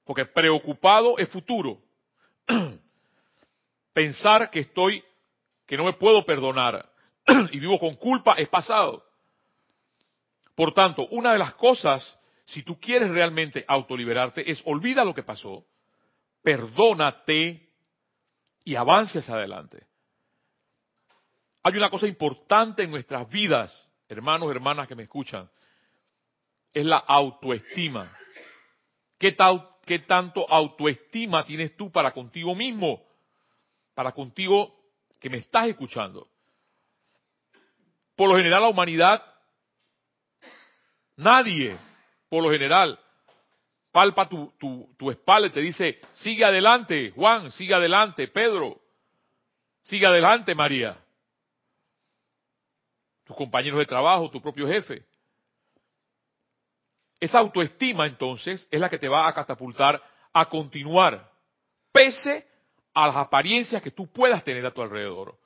Porque 0.05 0.25
preocupado 0.25 1.19
es 1.19 1.29
futuro. 1.29 1.79
Pensar 3.93 4.51
que 4.51 4.61
estoy, 4.61 5.05
que 5.67 5.77
no 5.77 5.85
me 5.85 5.93
puedo 5.93 6.25
perdonar 6.25 6.91
y 7.53 7.59
vivo 7.59 7.79
con 7.79 7.95
culpa 7.95 8.35
es 8.35 8.49
pasado. 8.49 9.05
Por 10.55 10.73
tanto, 10.73 11.07
una 11.09 11.33
de 11.33 11.39
las 11.39 11.55
cosas 11.55 12.18
si 12.49 12.63
tú 12.63 12.81
quieres 12.81 13.11
realmente 13.11 13.63
autoliberarte, 13.69 14.51
es 14.51 14.63
olvida 14.65 15.05
lo 15.05 15.15
que 15.15 15.23
pasó, 15.23 15.67
perdónate 16.43 17.69
y 18.65 18.75
avances 18.75 19.29
adelante. 19.29 19.87
Hay 21.63 21.77
una 21.77 21.91
cosa 21.91 22.07
importante 22.07 22.85
en 22.85 22.91
nuestras 22.91 23.29
vidas, 23.29 23.91
hermanos, 24.09 24.51
hermanas 24.51 24.89
que 24.89 24.95
me 24.95 25.03
escuchan, 25.03 25.51
es 26.73 26.87
la 26.87 26.97
autoestima. 26.97 28.11
¿Qué, 29.19 29.37
¿Qué 29.85 29.99
tanto 30.01 30.51
autoestima 30.51 31.45
tienes 31.45 31.77
tú 31.77 31.93
para 31.93 32.13
contigo 32.13 32.55
mismo? 32.55 33.05
Para 33.93 34.13
contigo 34.13 34.75
que 35.21 35.29
me 35.29 35.37
estás 35.37 35.69
escuchando. 35.69 36.31
Por 38.17 38.31
lo 38.31 38.37
general 38.37 38.63
la 38.63 38.69
humanidad, 38.69 39.23
nadie 41.17 41.77
por 42.29 42.43
lo 42.43 42.51
general, 42.51 42.99
palpa 43.91 44.29
tu, 44.29 44.53
tu, 44.97 45.11
espalda 45.11 45.49
y 45.49 45.51
te 45.51 45.61
dice, 45.61 45.99
sigue 46.13 46.45
adelante, 46.45 47.11
Juan, 47.15 47.51
sigue 47.53 47.75
adelante, 47.75 48.29
Pedro, 48.29 48.81
sigue 49.83 50.07
adelante, 50.07 50.55
María. 50.55 50.97
Tus 53.25 53.37
compañeros 53.37 53.79
de 53.79 53.87
trabajo, 53.87 54.31
tu 54.31 54.41
propio 54.41 54.67
jefe. 54.67 55.05
Esa 57.21 57.39
autoestima 57.39 58.07
entonces 58.07 58.69
es 58.71 58.81
la 58.81 58.89
que 58.89 58.99
te 58.99 59.09
va 59.09 59.27
a 59.27 59.35
catapultar 59.35 60.03
a 60.33 60.49
continuar, 60.49 61.31
pese 61.91 62.47
a 62.95 63.09
las 63.09 63.17
apariencias 63.17 63.83
que 63.83 63.91
tú 63.91 64.07
puedas 64.07 64.45
tener 64.45 64.65
a 64.65 64.71
tu 64.71 64.83
alrededor 64.83 65.37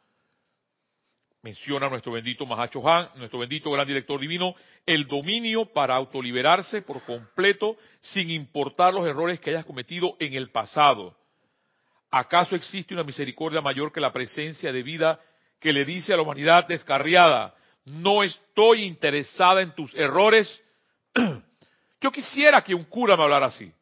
menciona 1.42 1.88
nuestro 1.88 2.12
bendito 2.12 2.46
Mahacho 2.46 2.88
Han, 2.88 3.08
nuestro 3.16 3.40
bendito 3.40 3.70
gran 3.70 3.86
director 3.86 4.18
divino, 4.20 4.54
el 4.86 5.06
dominio 5.06 5.66
para 5.66 5.96
autoliberarse 5.96 6.82
por 6.82 7.02
completo 7.04 7.76
sin 8.00 8.30
importar 8.30 8.94
los 8.94 9.06
errores 9.06 9.40
que 9.40 9.50
hayas 9.50 9.64
cometido 9.64 10.16
en 10.20 10.34
el 10.34 10.50
pasado. 10.50 11.16
¿Acaso 12.10 12.54
existe 12.54 12.94
una 12.94 13.02
misericordia 13.02 13.60
mayor 13.60 13.92
que 13.92 14.00
la 14.00 14.12
presencia 14.12 14.72
de 14.72 14.82
vida 14.82 15.18
que 15.58 15.72
le 15.72 15.84
dice 15.84 16.12
a 16.12 16.16
la 16.16 16.22
humanidad 16.22 16.66
descarriada, 16.68 17.54
no 17.84 18.22
estoy 18.22 18.84
interesada 18.84 19.62
en 19.62 19.74
tus 19.74 19.92
errores? 19.94 20.62
Yo 22.00 22.12
quisiera 22.12 22.62
que 22.62 22.74
un 22.74 22.84
cura 22.84 23.16
me 23.16 23.24
hablara 23.24 23.46
así. 23.46 23.72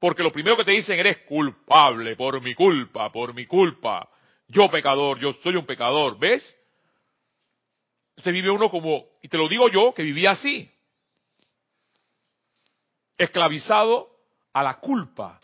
Porque 0.00 0.22
lo 0.22 0.32
primero 0.32 0.56
que 0.56 0.64
te 0.64 0.70
dicen 0.72 0.98
eres 0.98 1.18
culpable 1.18 2.16
por 2.16 2.40
mi 2.40 2.54
culpa, 2.54 3.12
por 3.12 3.34
mi 3.34 3.46
culpa. 3.46 4.08
Yo 4.48 4.68
pecador, 4.70 5.20
yo 5.20 5.34
soy 5.34 5.56
un 5.56 5.66
pecador, 5.66 6.18
¿ves? 6.18 6.56
Usted 8.16 8.32
vive 8.32 8.50
uno 8.50 8.70
como, 8.70 9.04
y 9.22 9.28
te 9.28 9.36
lo 9.36 9.46
digo 9.46 9.68
yo, 9.68 9.92
que 9.92 10.02
vivía 10.02 10.30
así. 10.30 10.72
Esclavizado 13.18 14.10
a 14.54 14.62
la 14.62 14.80
culpa. 14.80 15.38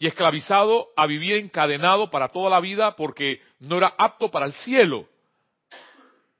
Y 0.00 0.08
esclavizado 0.08 0.88
a 0.96 1.06
vivir 1.06 1.36
encadenado 1.36 2.10
para 2.10 2.28
toda 2.28 2.50
la 2.50 2.58
vida 2.58 2.96
porque 2.96 3.40
no 3.60 3.78
era 3.78 3.94
apto 3.96 4.28
para 4.28 4.46
el 4.46 4.52
cielo. 4.52 5.08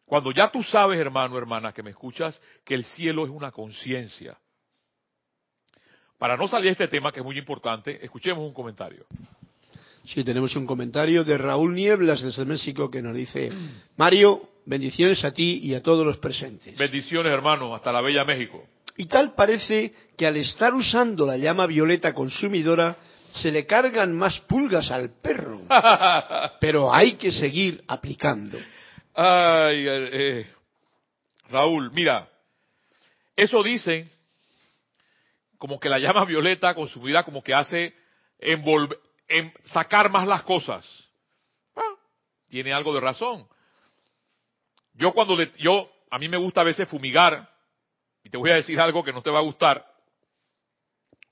Cuando 0.05 0.33
ya 0.33 0.51
tú 0.51 0.65
sabes, 0.65 0.99
hermano, 0.99 1.39
hermana, 1.39 1.73
que 1.73 1.85
me 1.85 1.91
escuchas, 1.91 2.43
que 2.65 2.75
el 2.75 2.85
cielo 2.85 3.25
es 3.25 3.31
una 3.31 3.53
conciencia. 3.53 4.37
Para 6.23 6.37
no 6.37 6.47
salir 6.47 6.67
de 6.67 6.71
este 6.71 6.87
tema, 6.87 7.11
que 7.11 7.19
es 7.19 7.27
muy 7.27 7.37
importante, 7.37 7.99
escuchemos 8.01 8.47
un 8.47 8.55
comentario. 8.55 9.07
Sí, 10.05 10.23
tenemos 10.23 10.55
un 10.55 10.67
comentario 10.67 11.25
de 11.25 11.37
Raúl 11.37 11.75
Nieblas 11.75 12.23
desde 12.23 12.45
México 12.45 12.89
que 12.89 13.03
nos 13.03 13.17
dice, 13.17 13.51
Mario, 13.97 14.41
bendiciones 14.65 15.25
a 15.25 15.33
ti 15.33 15.59
y 15.65 15.75
a 15.75 15.83
todos 15.83 16.07
los 16.07 16.19
presentes. 16.19 16.79
Bendiciones, 16.79 17.33
hermano, 17.33 17.75
hasta 17.75 17.91
la 17.91 18.01
bella 18.01 18.25
México. 18.25 18.65
Y 18.97 19.07
tal 19.07 19.35
parece 19.35 19.93
que 20.17 20.25
al 20.25 20.37
estar 20.37 20.73
usando 20.75 21.27
la 21.27 21.37
llama 21.37 21.67
violeta 21.67 22.15
consumidora, 22.15 22.97
se 23.33 23.51
le 23.51 23.67
cargan 23.67 24.17
más 24.17 24.39
pulgas 24.43 24.93
al 24.93 25.11
perro. 25.21 25.63
Pero 26.61 26.95
hay 26.95 27.15
que 27.15 27.33
seguir 27.33 27.83
aplicando. 27.89 28.59
Ay, 29.13 29.87
eh, 29.89 30.47
Raúl, 31.51 31.91
mira, 31.93 32.29
Eso 33.35 33.61
dicen 33.65 34.09
como 35.63 35.79
que 35.79 35.89
la 35.89 36.01
llama 36.01 36.25
violeta 36.27 36.75
consumida 36.75 37.23
como 37.23 37.41
que 37.41 37.55
hace 37.55 37.95
envolver, 38.41 38.99
en 39.29 39.55
sacar 39.67 40.11
más 40.11 40.27
las 40.27 40.43
cosas. 40.43 41.09
Ah, 41.77 41.95
tiene 42.49 42.73
algo 42.73 42.93
de 42.93 42.99
razón. 42.99 43.47
Yo 44.95 45.13
cuando 45.13 45.41
yo 45.59 45.89
a 46.11 46.19
mí 46.19 46.29
me 46.29 46.37
gusta 46.37 46.63
a 46.63 46.65
veces 46.65 46.89
fumigar 46.89 47.49
y 48.25 48.29
te 48.29 48.39
voy 48.39 48.51
a 48.51 48.57
decir 48.57 48.81
algo 48.81 49.05
que 49.05 49.13
no 49.13 49.23
te 49.23 49.31
va 49.31 49.39
a 49.39 49.43
gustar 49.43 49.87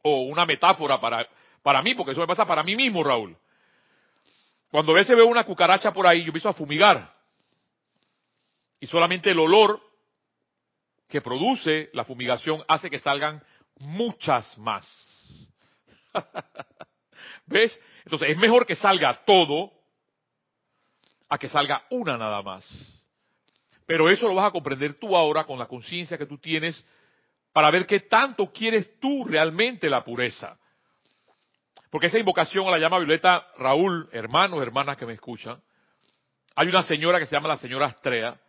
o 0.04 0.22
una 0.22 0.46
metáfora 0.46 1.00
para 1.00 1.28
para 1.60 1.82
mí, 1.82 1.96
porque 1.96 2.12
eso 2.12 2.20
me 2.20 2.28
pasa 2.28 2.46
para 2.46 2.62
mí 2.62 2.76
mismo, 2.76 3.02
Raúl. 3.02 3.36
Cuando 4.70 4.92
a 4.92 4.94
veces 4.94 5.16
veo 5.16 5.26
una 5.26 5.42
cucaracha 5.42 5.92
por 5.92 6.06
ahí, 6.06 6.20
yo 6.20 6.26
empiezo 6.26 6.48
a 6.48 6.54
fumigar. 6.54 7.12
Y 8.78 8.86
solamente 8.86 9.32
el 9.32 9.40
olor 9.40 9.82
que 11.08 11.20
produce 11.20 11.90
la 11.94 12.04
fumigación 12.04 12.62
hace 12.68 12.88
que 12.88 13.00
salgan 13.00 13.42
muchas 13.80 14.56
más. 14.58 14.86
¿Ves? 17.46 17.80
Entonces 18.04 18.30
es 18.30 18.36
mejor 18.36 18.64
que 18.64 18.76
salga 18.76 19.14
todo 19.24 19.72
a 21.28 21.38
que 21.38 21.48
salga 21.48 21.84
una 21.90 22.16
nada 22.16 22.42
más. 22.42 22.66
Pero 23.86 24.08
eso 24.08 24.28
lo 24.28 24.34
vas 24.34 24.46
a 24.46 24.52
comprender 24.52 24.94
tú 24.94 25.16
ahora 25.16 25.44
con 25.44 25.58
la 25.58 25.66
conciencia 25.66 26.16
que 26.16 26.26
tú 26.26 26.38
tienes 26.38 26.84
para 27.52 27.70
ver 27.70 27.86
qué 27.86 28.00
tanto 28.00 28.52
quieres 28.52 29.00
tú 29.00 29.24
realmente 29.24 29.90
la 29.90 30.04
pureza. 30.04 30.56
Porque 31.90 32.06
esa 32.06 32.18
invocación 32.18 32.68
a 32.68 32.70
la 32.70 32.78
llama 32.78 32.98
violeta, 32.98 33.48
Raúl, 33.58 34.08
hermanos, 34.12 34.62
hermanas 34.62 34.96
que 34.96 35.06
me 35.06 35.14
escuchan, 35.14 35.60
hay 36.54 36.68
una 36.68 36.84
señora 36.84 37.18
que 37.18 37.26
se 37.26 37.32
llama 37.32 37.48
la 37.48 37.56
señora 37.56 37.86
Astrea, 37.86 38.40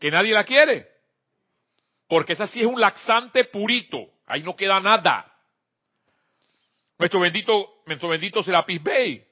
que 0.00 0.10
nadie 0.10 0.32
la 0.32 0.44
quiere. 0.44 0.88
Porque 2.08 2.32
esa 2.32 2.48
sí 2.48 2.60
es 2.60 2.66
un 2.66 2.80
laxante 2.80 3.44
purito. 3.44 4.17
Ahí 4.28 4.42
no 4.42 4.54
queda 4.54 4.78
nada. 4.78 5.26
Nuestro 6.98 7.20
bendito, 7.20 7.80
nuestro 7.86 8.08
bendito 8.08 8.42
Serapis 8.42 8.82
Bey. 8.82 9.24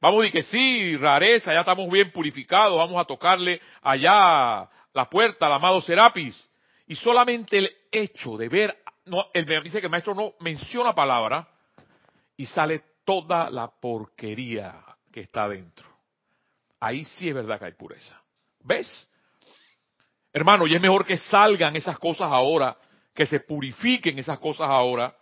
Vamos 0.00 0.22
decir 0.22 0.32
que 0.32 0.42
sí, 0.42 0.96
rareza, 0.96 1.54
ya 1.54 1.60
estamos 1.60 1.88
bien 1.88 2.10
purificados, 2.10 2.76
vamos 2.76 3.00
a 3.00 3.04
tocarle 3.04 3.60
allá 3.82 4.68
la 4.92 5.08
puerta 5.08 5.46
al 5.46 5.52
amado 5.52 5.80
Serapis. 5.80 6.48
Y 6.88 6.96
solamente 6.96 7.58
el 7.58 7.76
hecho 7.92 8.36
de 8.36 8.48
ver 8.48 8.82
no, 9.04 9.26
me 9.32 9.60
dice 9.60 9.80
que 9.80 9.86
el 9.86 9.90
maestro 9.90 10.14
no 10.14 10.34
menciona 10.40 10.94
palabra 10.94 11.46
y 12.36 12.46
sale 12.46 12.82
toda 13.04 13.48
la 13.50 13.68
porquería 13.68 14.74
que 15.12 15.20
está 15.20 15.48
dentro. 15.48 15.86
Ahí 16.80 17.04
sí 17.04 17.28
es 17.28 17.34
verdad 17.34 17.60
que 17.60 17.66
hay 17.66 17.72
pureza. 17.72 18.20
¿Ves? 18.60 19.08
Hermano, 20.32 20.66
y 20.66 20.74
es 20.74 20.80
mejor 20.80 21.04
que 21.04 21.16
salgan 21.16 21.76
esas 21.76 21.98
cosas 21.98 22.28
ahora, 22.30 22.76
que 23.14 23.26
se 23.26 23.40
purifiquen 23.40 24.18
esas 24.18 24.38
cosas 24.38 24.68
ahora, 24.68 25.14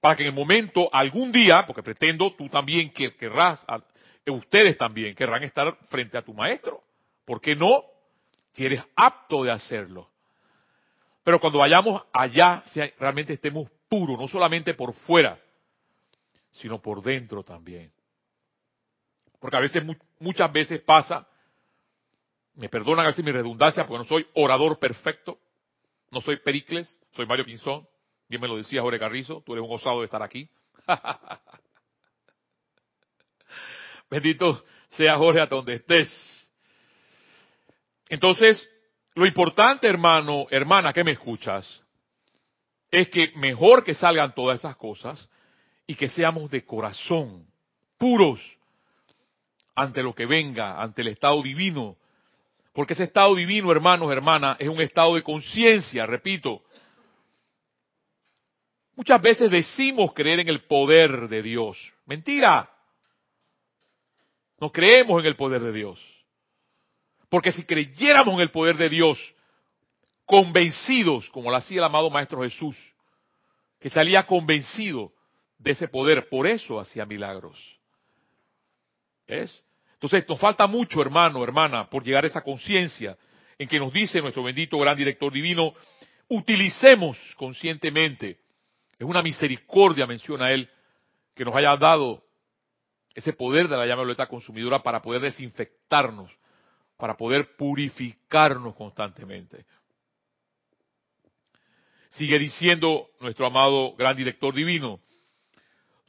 para 0.00 0.16
que 0.16 0.22
en 0.22 0.28
el 0.28 0.34
momento, 0.34 0.88
algún 0.92 1.32
día, 1.32 1.64
porque 1.66 1.82
pretendo 1.82 2.34
tú 2.34 2.48
también 2.48 2.90
que 2.92 3.14
querrás, 3.16 3.64
ustedes 4.26 4.78
también 4.78 5.14
querrán 5.14 5.42
estar 5.42 5.76
frente 5.88 6.16
a 6.16 6.22
tu 6.22 6.32
maestro. 6.32 6.82
¿Por 7.24 7.40
qué 7.40 7.56
no? 7.56 7.82
Si 8.52 8.64
eres 8.64 8.82
apto 8.96 9.44
de 9.44 9.50
hacerlo. 9.50 10.08
Pero 11.22 11.40
cuando 11.40 11.58
vayamos 11.58 12.02
allá, 12.12 12.62
realmente 12.98 13.34
estemos 13.34 13.68
puros, 13.88 14.18
no 14.18 14.28
solamente 14.28 14.74
por 14.74 14.92
fuera, 14.92 15.38
sino 16.52 16.80
por 16.80 17.02
dentro 17.02 17.42
también. 17.42 17.92
Porque 19.38 19.56
a 19.56 19.60
veces, 19.60 19.82
muchas 20.18 20.52
veces 20.52 20.80
pasa, 20.80 21.26
me 22.60 22.68
perdonan 22.68 23.06
a 23.06 23.08
veces 23.08 23.24
mi 23.24 23.32
redundancia, 23.32 23.86
porque 23.86 24.00
no 24.00 24.04
soy 24.04 24.26
orador 24.34 24.78
perfecto, 24.78 25.38
no 26.10 26.20
soy 26.20 26.36
Pericles, 26.36 27.00
soy 27.12 27.24
Mario 27.24 27.46
Pinzón, 27.46 27.88
bien 28.28 28.42
me 28.42 28.48
lo 28.48 28.58
decía 28.58 28.82
Jorge 28.82 28.98
Carrizo, 28.98 29.42
tú 29.46 29.54
eres 29.54 29.64
un 29.64 29.74
osado 29.74 30.00
de 30.00 30.04
estar 30.04 30.22
aquí. 30.22 30.46
Bendito 34.10 34.62
sea 34.90 35.16
Jorge 35.16 35.40
a 35.40 35.46
donde 35.46 35.76
estés. 35.76 36.50
Entonces, 38.10 38.68
lo 39.14 39.24
importante, 39.24 39.88
hermano, 39.88 40.46
hermana, 40.50 40.92
que 40.92 41.02
me 41.02 41.12
escuchas, 41.12 41.82
es 42.90 43.08
que 43.08 43.32
mejor 43.36 43.84
que 43.84 43.94
salgan 43.94 44.34
todas 44.34 44.58
esas 44.58 44.76
cosas 44.76 45.30
y 45.86 45.94
que 45.94 46.10
seamos 46.10 46.50
de 46.50 46.66
corazón, 46.66 47.46
puros, 47.96 48.38
ante 49.74 50.02
lo 50.02 50.14
que 50.14 50.26
venga, 50.26 50.82
ante 50.82 51.00
el 51.00 51.08
estado 51.08 51.42
divino. 51.42 51.96
Porque 52.72 52.92
ese 52.92 53.04
estado 53.04 53.34
divino, 53.34 53.72
hermanos, 53.72 54.12
hermanas, 54.12 54.56
es 54.60 54.68
un 54.68 54.80
estado 54.80 55.14
de 55.14 55.22
conciencia, 55.22 56.06
repito. 56.06 56.62
Muchas 58.94 59.20
veces 59.20 59.50
decimos 59.50 60.12
creer 60.12 60.40
en 60.40 60.48
el 60.48 60.64
poder 60.64 61.28
de 61.28 61.42
Dios. 61.42 61.92
Mentira. 62.06 62.70
No 64.60 64.70
creemos 64.70 65.20
en 65.20 65.26
el 65.26 65.36
poder 65.36 65.62
de 65.62 65.72
Dios. 65.72 65.98
Porque 67.28 67.52
si 67.52 67.64
creyéramos 67.64 68.34
en 68.34 68.40
el 68.40 68.50
poder 68.50 68.76
de 68.76 68.88
Dios, 68.88 69.18
convencidos, 70.26 71.28
como 71.30 71.50
lo 71.50 71.56
hacía 71.56 71.78
el 71.78 71.84
amado 71.84 72.10
Maestro 72.10 72.42
Jesús, 72.42 72.76
que 73.80 73.88
salía 73.88 74.26
convencido 74.26 75.12
de 75.58 75.72
ese 75.72 75.88
poder, 75.88 76.28
por 76.28 76.46
eso 76.46 76.78
hacía 76.78 77.06
milagros. 77.06 77.58
¿Es? 79.26 79.64
Entonces, 80.00 80.26
nos 80.28 80.40
falta 80.40 80.66
mucho, 80.66 81.02
hermano, 81.02 81.44
hermana, 81.44 81.88
por 81.88 82.02
llegar 82.02 82.24
a 82.24 82.26
esa 82.26 82.42
conciencia 82.42 83.16
en 83.58 83.68
que 83.68 83.78
nos 83.78 83.92
dice 83.92 84.22
nuestro 84.22 84.42
bendito 84.42 84.78
gran 84.78 84.96
director 84.96 85.30
divino, 85.30 85.74
utilicemos 86.28 87.18
conscientemente. 87.36 88.38
Es 88.98 89.06
una 89.06 89.22
misericordia, 89.22 90.06
menciona 90.06 90.50
él, 90.50 90.68
que 91.34 91.44
nos 91.44 91.54
haya 91.54 91.76
dado 91.76 92.24
ese 93.14 93.34
poder 93.34 93.68
de 93.68 93.76
la 93.76 93.86
llama 93.86 94.02
violeta 94.02 94.26
consumidora 94.26 94.82
para 94.82 95.02
poder 95.02 95.20
desinfectarnos 95.20 96.30
para 97.00 97.16
poder 97.16 97.56
purificarnos 97.56 98.76
constantemente. 98.76 99.64
Sigue 102.10 102.38
diciendo 102.38 103.08
nuestro 103.20 103.46
amado 103.46 103.94
gran 103.96 104.16
director 104.16 104.54
divino, 104.54 105.00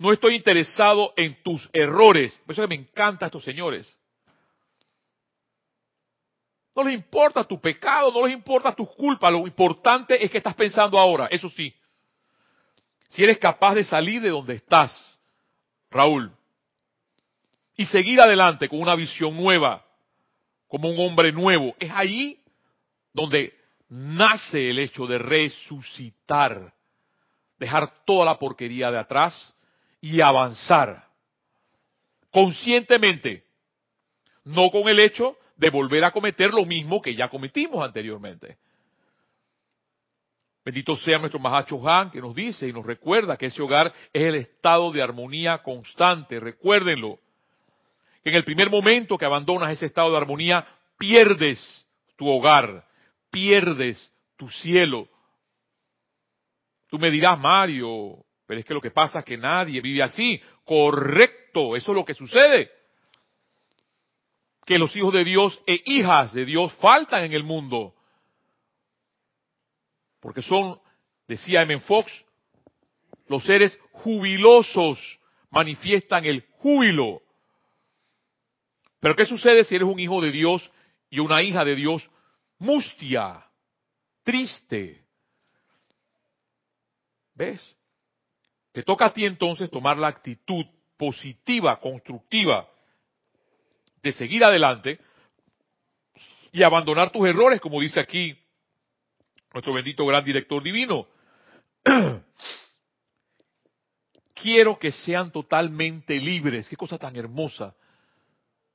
no 0.02 0.12
estoy 0.12 0.34
interesado 0.34 1.14
en 1.16 1.44
tus 1.44 1.70
errores. 1.72 2.42
Por 2.44 2.54
eso 2.54 2.64
que 2.64 2.68
me 2.70 2.82
encanta 2.82 3.26
a 3.26 3.28
estos 3.28 3.44
señores. 3.44 3.96
No 6.76 6.84
les 6.84 6.96
importa 6.96 7.44
tu 7.44 7.62
pecado, 7.62 8.12
no 8.12 8.26
les 8.26 8.36
importa 8.36 8.74
tus 8.74 8.90
culpas, 8.96 9.32
lo 9.32 9.46
importante 9.46 10.24
es 10.24 10.32
que 10.32 10.40
estás 10.40 10.56
pensando 10.56 10.98
ahora, 10.98 11.28
eso 11.28 11.50
sí. 11.50 11.72
Si 13.10 13.24
eres 13.24 13.38
capaz 13.38 13.76
de 13.76 13.84
salir 13.84 14.24
de 14.24 14.30
donde 14.30 14.56
estás, 14.56 15.20
Raúl, 15.92 16.32
y 17.78 17.86
seguir 17.86 18.20
adelante 18.22 18.68
con 18.68 18.82
una 18.82 18.96
visión 18.96 19.38
nueva, 19.38 19.86
como 20.68 20.90
un 20.90 21.00
hombre 21.00 21.32
nuevo. 21.32 21.76
Es 21.78 21.92
ahí 21.92 22.40
donde 23.14 23.54
nace 23.88 24.72
el 24.72 24.80
hecho 24.80 25.06
de 25.06 25.20
resucitar, 25.20 26.74
dejar 27.60 28.04
toda 28.04 28.26
la 28.26 28.40
porquería 28.40 28.90
de 28.90 28.98
atrás 28.98 29.54
y 30.02 30.20
avanzar 30.20 31.08
conscientemente, 32.32 33.46
no 34.44 34.72
con 34.72 34.90
el 34.90 35.00
hecho 35.00 35.38
de 35.56 35.70
volver 35.70 36.04
a 36.04 36.12
cometer 36.12 36.52
lo 36.52 36.66
mismo 36.66 37.02
que 37.02 37.14
ya 37.14 37.30
cometimos 37.30 37.84
anteriormente. 37.84 38.58
Bendito 40.64 40.96
sea 40.96 41.18
nuestro 41.18 41.40
Mahacho 41.40 41.88
Han 41.88 42.12
que 42.12 42.22
nos 42.22 42.36
dice 42.36 42.68
y 42.68 42.74
nos 42.74 42.86
recuerda 42.86 43.38
que 43.38 43.48
ese 43.48 43.62
hogar 43.62 43.94
es 44.14 44.24
el 44.24 44.36
estado 44.36 44.92
de 44.92 45.02
armonía 45.02 45.60
constante. 45.60 46.40
Recuérdenlo 46.40 47.20
que 48.24 48.30
en 48.30 48.36
el 48.36 48.44
primer 48.44 48.70
momento 48.70 49.18
que 49.18 49.26
abandonas 49.26 49.72
ese 49.72 49.88
estado 49.88 50.12
de 50.12 50.18
armonía, 50.18 50.66
pierdes 50.98 51.88
tu 52.16 52.30
hogar, 52.30 52.88
pierdes 53.32 54.12
tu 54.38 54.48
cielo. 54.50 55.08
Tú 56.88 57.00
me 57.00 57.10
dirás, 57.10 57.40
Mario, 57.40 58.24
pero 58.52 58.60
es 58.60 58.66
que 58.66 58.74
lo 58.74 58.82
que 58.82 58.92
pasa 58.92 59.20
es 59.20 59.24
que 59.24 59.38
nadie 59.38 59.80
vive 59.80 60.04
así. 60.04 60.42
Correcto, 60.66 61.74
eso 61.78 61.94
es 61.94 61.96
lo 61.96 62.04
que 62.04 62.14
sucede. 62.14 62.70
Que 64.66 64.78
los 64.78 64.94
hijos 64.94 65.14
de 65.14 65.24
Dios 65.24 65.62
e 65.66 65.82
hijas 65.86 66.34
de 66.34 66.44
Dios 66.44 66.74
faltan 66.74 67.24
en 67.24 67.32
el 67.32 67.46
mundo. 67.46 67.96
Porque 70.20 70.42
son, 70.42 70.82
decía 71.30 71.62
M. 71.62 71.80
Fox, 71.80 72.12
los 73.30 73.42
seres 73.46 73.80
jubilosos 73.94 75.00
manifiestan 75.50 76.26
el 76.26 76.46
júbilo. 76.58 77.22
Pero 79.00 79.16
¿qué 79.16 79.26
sucede 79.26 79.64
si 79.64 79.76
eres 79.76 79.88
un 79.88 79.98
hijo 79.98 80.20
de 80.20 80.32
Dios 80.32 80.70
y 81.10 81.20
una 81.20 81.42
hija 81.42 81.64
de 81.64 81.76
Dios 81.76 82.12
mustia, 82.60 83.46
triste? 84.26 85.06
¿Ves? 87.34 87.78
Te 88.72 88.84
toca 88.84 89.08
a 89.08 89.14
ti 89.14 89.26
entonces 89.26 89.70
tomar 89.70 89.98
la 89.98 90.08
actitud 90.08 90.66
positiva, 90.98 91.80
constructiva, 91.80 92.68
de 94.02 94.12
seguir 94.12 94.44
adelante 94.44 95.00
y 96.52 96.64
abandonar 96.64 97.12
tus 97.12 97.28
errores, 97.28 97.60
como 97.60 97.82
dice 97.82 98.00
aquí 98.00 98.38
nuestro 99.54 99.74
bendito 99.74 100.06
gran 100.06 100.24
director 100.24 100.64
divino. 100.64 101.08
Quiero 104.34 104.80
que 104.80 104.92
sean 104.92 105.32
totalmente 105.32 106.20
libres. 106.20 106.68
Qué 106.68 106.76
cosa 106.76 106.98
tan 106.98 107.16
hermosa 107.16 107.76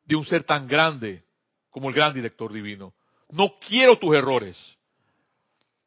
de 0.04 0.14
un 0.14 0.24
ser 0.24 0.44
tan 0.44 0.68
grande 0.68 1.24
como 1.70 1.88
el 1.88 1.94
gran 1.94 2.14
director 2.14 2.52
divino. 2.52 2.94
No 3.30 3.56
quiero 3.56 3.98
tus 3.98 4.14
errores. 4.14 4.56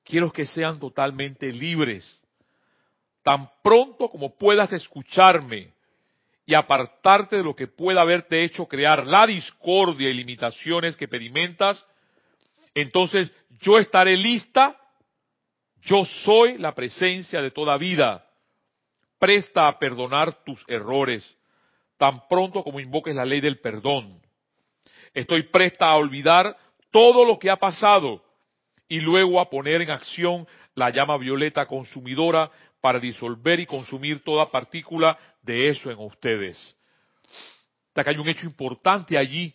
Quiero 0.03 0.31
que 0.31 0.45
sean 0.45 0.79
totalmente 0.79 1.51
libres. 1.53 2.18
Tan 3.29 3.47
pronto 3.61 4.09
como 4.09 4.35
puedas 4.35 4.73
escucharme 4.73 5.71
y 6.47 6.55
apartarte 6.55 7.35
de 7.35 7.43
lo 7.43 7.55
que 7.55 7.67
pueda 7.67 8.01
haberte 8.01 8.43
hecho 8.43 8.65
crear 8.65 9.05
la 9.05 9.27
discordia 9.27 10.09
y 10.09 10.15
limitaciones 10.15 10.97
que 10.97 11.07
pedimentas, 11.07 11.85
entonces 12.73 13.31
yo 13.61 13.77
estaré 13.77 14.17
lista. 14.17 14.75
Yo 15.83 16.05
soy 16.05 16.57
la 16.57 16.73
presencia 16.73 17.39
de 17.39 17.51
toda 17.51 17.77
vida. 17.77 18.25
Presta 19.19 19.67
a 19.67 19.77
perdonar 19.77 20.43
tus 20.43 20.65
errores, 20.67 21.37
tan 21.99 22.27
pronto 22.27 22.63
como 22.63 22.79
invoques 22.79 23.13
la 23.13 23.25
ley 23.25 23.41
del 23.41 23.59
perdón. 23.59 24.19
Estoy 25.13 25.43
presta 25.43 25.85
a 25.85 25.97
olvidar 25.97 26.57
todo 26.89 27.23
lo 27.25 27.37
que 27.37 27.51
ha 27.51 27.57
pasado 27.57 28.23
y 28.87 28.99
luego 29.01 29.39
a 29.39 29.51
poner 29.51 29.83
en 29.83 29.91
acción 29.91 30.47
la 30.73 30.89
llama 30.89 31.15
violeta 31.17 31.67
consumidora 31.67 32.49
para 32.81 32.99
disolver 32.99 33.59
y 33.59 33.65
consumir 33.65 34.23
toda 34.23 34.49
partícula 34.49 35.17
de 35.41 35.69
eso 35.69 35.91
en 35.91 35.99
ustedes. 35.99 36.75
que 37.93 38.09
hay 38.09 38.17
un 38.17 38.29
hecho 38.29 38.45
importante 38.45 39.17
allí 39.17 39.53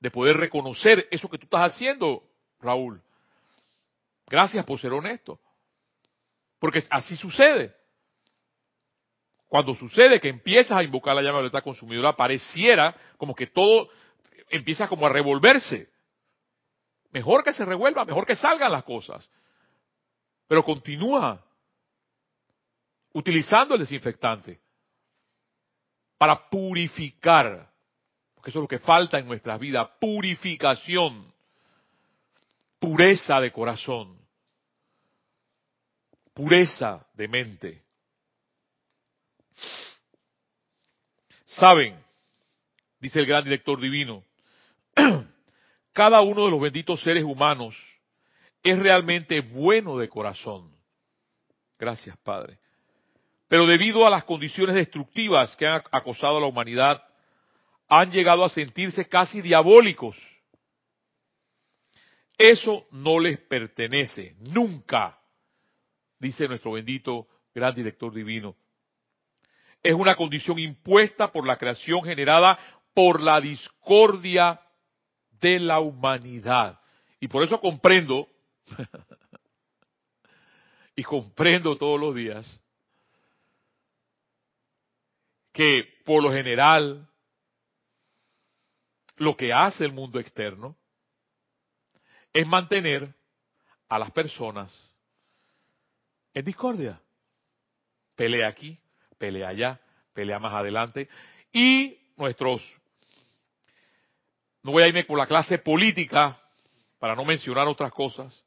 de 0.00 0.10
poder 0.10 0.36
reconocer 0.36 1.08
eso 1.10 1.30
que 1.30 1.38
tú 1.38 1.44
estás 1.44 1.72
haciendo, 1.72 2.22
Raúl. 2.60 3.02
Gracias 4.26 4.64
por 4.66 4.78
ser 4.78 4.92
honesto. 4.92 5.40
Porque 6.58 6.84
así 6.90 7.16
sucede. 7.16 7.74
Cuando 9.48 9.74
sucede 9.74 10.20
que 10.20 10.28
empiezas 10.28 10.78
a 10.78 10.82
invocar 10.82 11.16
la 11.16 11.22
llama 11.22 11.38
violeta 11.38 11.62
consumidora, 11.62 12.14
pareciera 12.14 12.94
como 13.16 13.34
que 13.34 13.46
todo 13.46 13.88
empieza 14.50 14.86
como 14.86 15.06
a 15.06 15.08
revolverse. 15.08 15.90
Mejor 17.10 17.42
que 17.42 17.52
se 17.52 17.64
revuelva, 17.64 18.04
mejor 18.04 18.26
que 18.26 18.36
salgan 18.36 18.70
las 18.70 18.84
cosas. 18.84 19.28
Pero 20.46 20.64
continúa 20.64 21.44
utilizando 23.12 23.74
el 23.74 23.80
desinfectante 23.80 24.60
para 26.18 26.48
purificar, 26.48 27.70
porque 28.34 28.50
eso 28.50 28.58
es 28.58 28.62
lo 28.64 28.68
que 28.68 28.78
falta 28.78 29.18
en 29.18 29.26
nuestras 29.26 29.58
vidas, 29.58 29.88
purificación, 30.00 31.32
pureza 32.78 33.40
de 33.40 33.52
corazón, 33.52 34.18
pureza 36.34 37.06
de 37.14 37.28
mente. 37.28 37.82
Saben, 41.44 42.02
dice 43.00 43.20
el 43.20 43.26
gran 43.26 43.44
director 43.44 43.80
divino, 43.80 44.24
cada 45.92 46.20
uno 46.20 46.44
de 46.44 46.50
los 46.50 46.60
benditos 46.60 47.02
seres 47.02 47.24
humanos 47.24 47.76
es 48.62 48.78
realmente 48.78 49.40
bueno 49.40 49.96
de 49.98 50.08
corazón. 50.08 50.70
Gracias, 51.78 52.16
Padre. 52.18 52.58
Pero 53.50 53.66
debido 53.66 54.06
a 54.06 54.10
las 54.10 54.22
condiciones 54.22 54.76
destructivas 54.76 55.56
que 55.56 55.66
han 55.66 55.82
acosado 55.90 56.36
a 56.36 56.40
la 56.40 56.46
humanidad, 56.46 57.02
han 57.88 58.08
llegado 58.12 58.44
a 58.44 58.48
sentirse 58.48 59.08
casi 59.08 59.42
diabólicos. 59.42 60.16
Eso 62.38 62.86
no 62.92 63.18
les 63.18 63.40
pertenece, 63.40 64.36
nunca, 64.38 65.18
dice 66.20 66.46
nuestro 66.46 66.70
bendito 66.70 67.26
gran 67.52 67.74
director 67.74 68.14
divino. 68.14 68.54
Es 69.82 69.94
una 69.94 70.14
condición 70.14 70.60
impuesta 70.60 71.32
por 71.32 71.44
la 71.44 71.58
creación 71.58 72.04
generada 72.04 72.56
por 72.94 73.20
la 73.20 73.40
discordia 73.40 74.60
de 75.40 75.58
la 75.58 75.80
humanidad. 75.80 76.80
Y 77.18 77.26
por 77.26 77.42
eso 77.42 77.60
comprendo, 77.60 78.28
y 80.94 81.02
comprendo 81.02 81.76
todos 81.76 82.00
los 82.00 82.14
días, 82.14 82.59
que 85.60 86.00
por 86.06 86.22
lo 86.22 86.32
general 86.32 87.06
lo 89.16 89.36
que 89.36 89.52
hace 89.52 89.84
el 89.84 89.92
mundo 89.92 90.18
externo 90.18 90.74
es 92.32 92.46
mantener 92.46 93.14
a 93.86 93.98
las 93.98 94.10
personas 94.10 94.72
en 96.32 96.46
discordia. 96.46 96.98
Pelea 98.16 98.48
aquí, 98.48 98.80
pelea 99.18 99.48
allá, 99.48 99.78
pelea 100.14 100.38
más 100.38 100.54
adelante. 100.54 101.10
Y 101.52 101.94
nuestros 102.16 102.62
no 104.62 104.72
voy 104.72 104.84
a 104.84 104.88
irme 104.88 105.04
por 105.04 105.18
la 105.18 105.26
clase 105.26 105.58
política, 105.58 106.40
para 106.98 107.14
no 107.14 107.26
mencionar 107.26 107.68
otras 107.68 107.92
cosas, 107.92 108.46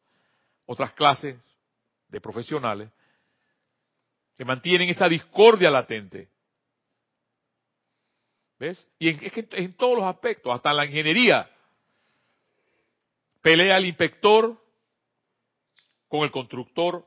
otras 0.66 0.94
clases 0.94 1.38
de 2.08 2.20
profesionales, 2.20 2.90
que 4.36 4.44
mantienen 4.44 4.90
esa 4.90 5.08
discordia 5.08 5.70
latente. 5.70 6.33
¿Ves? 8.60 8.88
Y 9.00 9.10
es 9.10 9.32
que 9.32 9.48
en 9.52 9.74
todos 9.74 9.98
los 9.98 10.06
aspectos, 10.06 10.54
hasta 10.54 10.72
en 10.72 10.78
la 10.78 10.86
ingeniería, 10.86 11.50
pelea 13.42 13.78
el 13.78 13.86
inspector 13.86 14.58
con 16.08 16.22
el 16.22 16.32
constructor, 16.32 17.06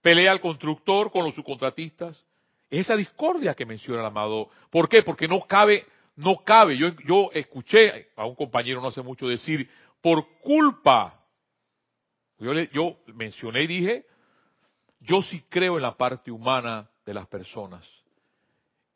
pelea 0.00 0.32
el 0.32 0.40
constructor 0.40 1.10
con 1.10 1.24
los 1.24 1.34
subcontratistas. 1.34 2.24
Es 2.70 2.80
esa 2.80 2.96
discordia 2.96 3.54
que 3.54 3.66
menciona 3.66 4.00
el 4.00 4.06
amado. 4.06 4.50
¿Por 4.70 4.88
qué? 4.88 5.02
Porque 5.02 5.28
no 5.28 5.40
cabe 5.46 5.86
no 6.16 6.36
cabe. 6.44 6.76
Yo, 6.76 6.88
yo 7.06 7.30
escuché 7.32 8.08
a 8.16 8.26
un 8.26 8.34
compañero 8.34 8.80
no 8.80 8.88
hace 8.88 9.02
mucho 9.02 9.26
decir, 9.26 9.68
por 10.00 10.26
culpa, 10.38 11.20
yo, 12.38 12.52
yo 12.72 12.98
mencioné 13.14 13.62
y 13.62 13.66
dije, 13.66 14.06
yo 15.00 15.22
sí 15.22 15.44
creo 15.48 15.76
en 15.76 15.82
la 15.82 15.96
parte 15.96 16.30
humana 16.30 16.88
de 17.04 17.14
las 17.14 17.26
personas. 17.26 17.86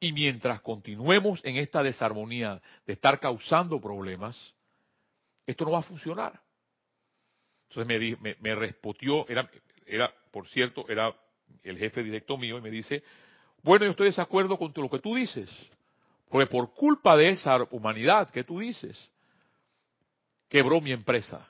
Y 0.01 0.13
mientras 0.13 0.61
continuemos 0.61 1.41
en 1.45 1.57
esta 1.57 1.83
desarmonía 1.83 2.61
de 2.87 2.93
estar 2.93 3.19
causando 3.19 3.81
problemas, 3.81 4.55
esto 5.47 5.65
no 5.65 5.73
va 5.73 5.81
a 5.81 5.83
funcionar. 5.83 6.41
Entonces 7.69 7.87
me, 7.87 8.17
me, 8.17 8.37
me 8.41 8.71
era, 9.29 9.51
era, 9.87 10.15
por 10.31 10.47
cierto, 10.49 10.89
era 10.89 11.15
el 11.63 11.79
jefe 11.79 12.03
directo 12.03 12.37
mío 12.37 12.59
y 12.59 12.61
me 12.61 12.71
dice, 12.71 13.03
bueno, 13.63 13.85
yo 13.85 13.91
estoy 13.91 14.05
de 14.05 14.11
desacuerdo 14.11 14.57
con 14.57 14.73
lo 14.75 14.89
que 14.89 15.01
tú 15.01 15.15
dices. 15.15 15.51
Porque 16.29 16.47
por 16.47 16.73
culpa 16.75 17.17
de 17.17 17.31
esa 17.31 17.57
humanidad 17.71 18.31
que 18.31 18.45
tú 18.45 18.61
dices, 18.61 19.11
quebró 20.49 20.81
mi 20.81 20.93
empresa. 20.93 21.49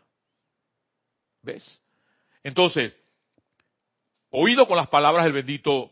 ¿Ves? 1.43 1.81
Entonces, 2.43 2.97
oído 4.31 4.67
con 4.67 4.77
las 4.77 4.89
palabras 4.89 5.25
del 5.25 5.33
bendito 5.33 5.91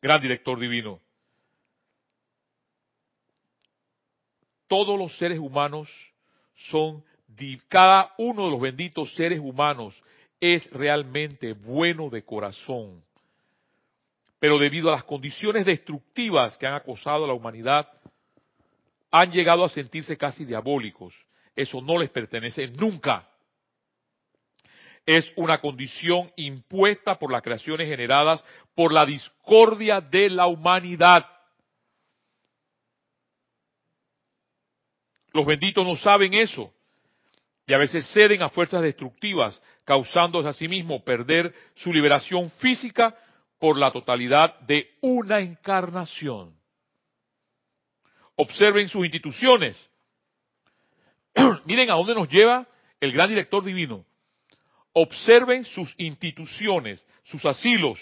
gran 0.00 0.20
director 0.20 0.58
divino, 0.58 1.00
todos 4.68 4.98
los 4.98 5.16
seres 5.18 5.38
humanos 5.38 5.88
son, 6.54 7.02
cada 7.68 8.12
uno 8.18 8.44
de 8.44 8.50
los 8.50 8.60
benditos 8.60 9.14
seres 9.14 9.40
humanos 9.40 10.00
es 10.40 10.70
realmente 10.70 11.52
bueno 11.52 12.08
de 12.10 12.24
corazón. 12.24 13.02
Pero 14.38 14.58
debido 14.58 14.88
a 14.88 14.92
las 14.92 15.04
condiciones 15.04 15.66
destructivas 15.66 16.56
que 16.56 16.66
han 16.66 16.74
acosado 16.74 17.24
a 17.24 17.28
la 17.28 17.34
humanidad, 17.34 17.88
han 19.10 19.32
llegado 19.32 19.64
a 19.64 19.68
sentirse 19.68 20.16
casi 20.16 20.44
diabólicos. 20.44 21.14
Eso 21.56 21.80
no 21.80 21.98
les 21.98 22.10
pertenece 22.10 22.68
nunca. 22.68 23.28
Es 25.04 25.32
una 25.36 25.58
condición 25.60 26.30
impuesta 26.36 27.18
por 27.18 27.32
las 27.32 27.42
creaciones 27.42 27.88
generadas 27.88 28.44
por 28.74 28.92
la 28.92 29.06
discordia 29.06 30.00
de 30.00 30.30
la 30.30 30.46
humanidad. 30.46 31.26
Los 35.38 35.46
benditos 35.46 35.86
no 35.86 35.94
saben 35.94 36.34
eso 36.34 36.74
y 37.64 37.72
a 37.72 37.78
veces 37.78 38.10
ceden 38.12 38.42
a 38.42 38.48
fuerzas 38.48 38.82
destructivas, 38.82 39.62
causando 39.84 40.40
a 40.40 40.52
sí 40.52 40.66
mismos 40.66 41.02
perder 41.02 41.54
su 41.76 41.92
liberación 41.92 42.50
física 42.58 43.14
por 43.60 43.78
la 43.78 43.92
totalidad 43.92 44.58
de 44.62 44.96
una 45.00 45.38
encarnación. 45.38 46.56
Observen 48.34 48.88
sus 48.88 49.04
instituciones. 49.04 49.88
Miren 51.66 51.88
a 51.92 51.94
dónde 51.94 52.16
nos 52.16 52.28
lleva 52.28 52.66
el 52.98 53.12
gran 53.12 53.28
director 53.28 53.62
divino. 53.62 54.04
Observen 54.92 55.64
sus 55.64 55.94
instituciones, 55.98 57.06
sus 57.22 57.44
asilos, 57.44 58.00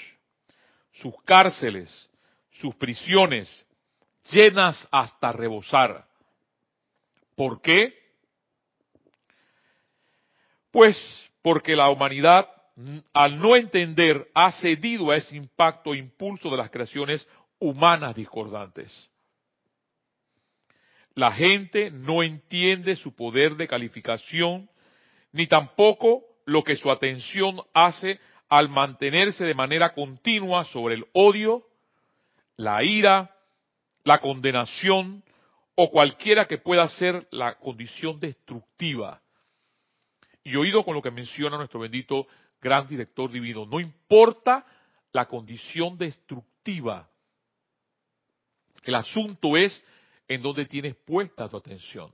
sus 0.90 1.12
cárceles, 1.26 2.08
sus 2.52 2.74
prisiones, 2.76 3.66
llenas 4.30 4.88
hasta 4.90 5.32
rebosar. 5.32 6.06
¿Por 7.36 7.60
qué? 7.62 7.94
Pues 10.72 10.96
porque 11.42 11.76
la 11.76 11.90
humanidad 11.90 12.48
al 13.12 13.38
no 13.38 13.56
entender, 13.56 14.28
ha 14.34 14.52
cedido 14.52 15.10
a 15.10 15.16
ese 15.16 15.36
impacto 15.36 15.94
e 15.94 15.98
impulso 15.98 16.50
de 16.50 16.58
las 16.58 16.70
creaciones 16.70 17.26
humanas 17.58 18.14
discordantes. 18.14 19.10
La 21.14 21.32
gente 21.32 21.90
no 21.90 22.22
entiende 22.22 22.94
su 22.96 23.14
poder 23.14 23.56
de 23.56 23.66
calificación, 23.66 24.68
ni 25.32 25.46
tampoco 25.46 26.22
lo 26.44 26.62
que 26.62 26.76
su 26.76 26.90
atención 26.90 27.62
hace 27.72 28.20
al 28.50 28.68
mantenerse 28.68 29.44
de 29.44 29.54
manera 29.54 29.94
continua 29.94 30.64
sobre 30.64 30.96
el 30.96 31.06
odio, 31.14 31.64
la 32.56 32.84
ira, 32.84 33.34
la 34.04 34.18
condenación 34.18 35.24
o 35.76 35.90
cualquiera 35.90 36.46
que 36.46 36.58
pueda 36.58 36.88
ser 36.88 37.28
la 37.30 37.58
condición 37.58 38.18
destructiva. 38.18 39.22
Y 40.42 40.56
oído 40.56 40.84
con 40.84 40.94
lo 40.94 41.02
que 41.02 41.10
menciona 41.10 41.56
nuestro 41.56 41.80
bendito 41.80 42.26
gran 42.60 42.88
director 42.88 43.30
divino, 43.30 43.66
no 43.66 43.78
importa 43.78 44.64
la 45.12 45.26
condición 45.26 45.96
destructiva. 45.98 47.08
El 48.82 48.94
asunto 48.94 49.56
es 49.56 49.84
en 50.26 50.42
donde 50.42 50.64
tienes 50.64 50.94
puesta 50.96 51.48
tu 51.48 51.56
atención. 51.58 52.12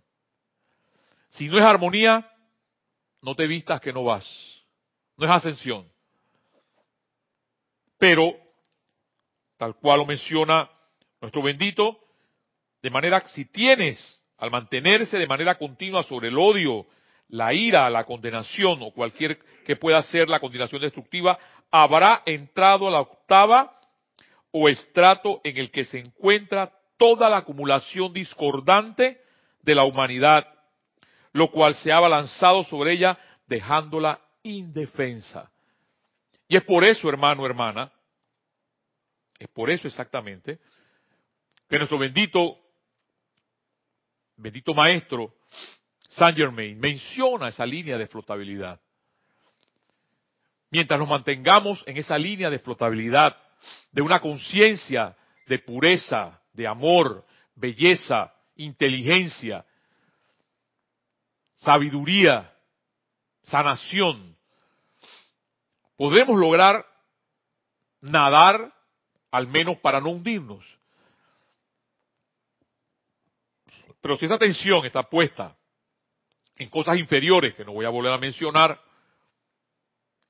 Si 1.30 1.48
no 1.48 1.58
es 1.58 1.64
armonía, 1.64 2.28
no 3.22 3.34
te 3.34 3.46
vistas 3.46 3.80
que 3.80 3.92
no 3.92 4.04
vas. 4.04 4.26
No 5.16 5.24
es 5.24 5.30
ascensión. 5.30 5.90
Pero, 7.96 8.34
tal 9.56 9.76
cual 9.76 10.00
lo 10.00 10.06
menciona 10.06 10.68
nuestro 11.20 11.42
bendito, 11.42 12.01
de 12.82 12.90
manera 12.90 13.22
si 13.26 13.44
tienes 13.46 14.20
al 14.38 14.50
mantenerse 14.50 15.18
de 15.18 15.26
manera 15.26 15.56
continua 15.56 16.02
sobre 16.02 16.28
el 16.28 16.38
odio, 16.38 16.86
la 17.28 17.54
ira, 17.54 17.88
la 17.88 18.04
condenación 18.04 18.82
o 18.82 18.90
cualquier 18.90 19.38
que 19.64 19.76
pueda 19.76 20.02
ser 20.02 20.28
la 20.28 20.40
condenación 20.40 20.82
destructiva, 20.82 21.38
habrá 21.70 22.22
entrado 22.26 22.88
a 22.88 22.90
la 22.90 23.00
octava 23.00 23.78
o 24.50 24.68
estrato 24.68 25.40
en 25.44 25.56
el 25.56 25.70
que 25.70 25.84
se 25.84 25.98
encuentra 25.98 26.72
toda 26.98 27.30
la 27.30 27.38
acumulación 27.38 28.12
discordante 28.12 29.20
de 29.62 29.74
la 29.74 29.84
humanidad, 29.84 30.46
lo 31.32 31.50
cual 31.50 31.74
se 31.76 31.90
ha 31.90 31.96
abalanzado 31.96 32.64
sobre 32.64 32.92
ella 32.92 33.16
dejándola 33.46 34.20
indefensa. 34.42 35.50
Y 36.48 36.56
es 36.56 36.64
por 36.64 36.84
eso, 36.84 37.08
hermano, 37.08 37.46
hermana, 37.46 37.90
es 39.38 39.48
por 39.48 39.70
eso 39.70 39.88
exactamente, 39.88 40.58
que 41.68 41.78
nuestro 41.78 41.98
bendito, 41.98 42.58
bendito 44.42 44.74
maestro, 44.74 45.34
Saint 46.10 46.36
Germain, 46.36 46.78
menciona 46.78 47.48
esa 47.48 47.64
línea 47.64 47.96
de 47.96 48.06
flotabilidad. 48.06 48.80
Mientras 50.70 50.98
nos 50.98 51.08
mantengamos 51.08 51.82
en 51.86 51.96
esa 51.96 52.18
línea 52.18 52.50
de 52.50 52.58
flotabilidad, 52.58 53.36
de 53.92 54.02
una 54.02 54.20
conciencia 54.20 55.14
de 55.46 55.58
pureza, 55.58 56.42
de 56.52 56.66
amor, 56.66 57.24
belleza, 57.54 58.34
inteligencia, 58.56 59.64
sabiduría, 61.56 62.52
sanación, 63.44 64.36
podremos 65.96 66.38
lograr 66.38 66.84
nadar 68.00 68.74
al 69.30 69.46
menos 69.46 69.78
para 69.78 70.00
no 70.00 70.10
hundirnos. 70.10 70.64
Pero 74.02 74.16
si 74.18 74.26
esa 74.26 74.34
atención 74.34 74.84
está 74.84 75.04
puesta 75.04 75.56
en 76.58 76.68
cosas 76.68 76.98
inferiores 76.98 77.54
que 77.54 77.64
no 77.64 77.72
voy 77.72 77.86
a 77.86 77.88
volver 77.88 78.12
a 78.12 78.18
mencionar, 78.18 78.78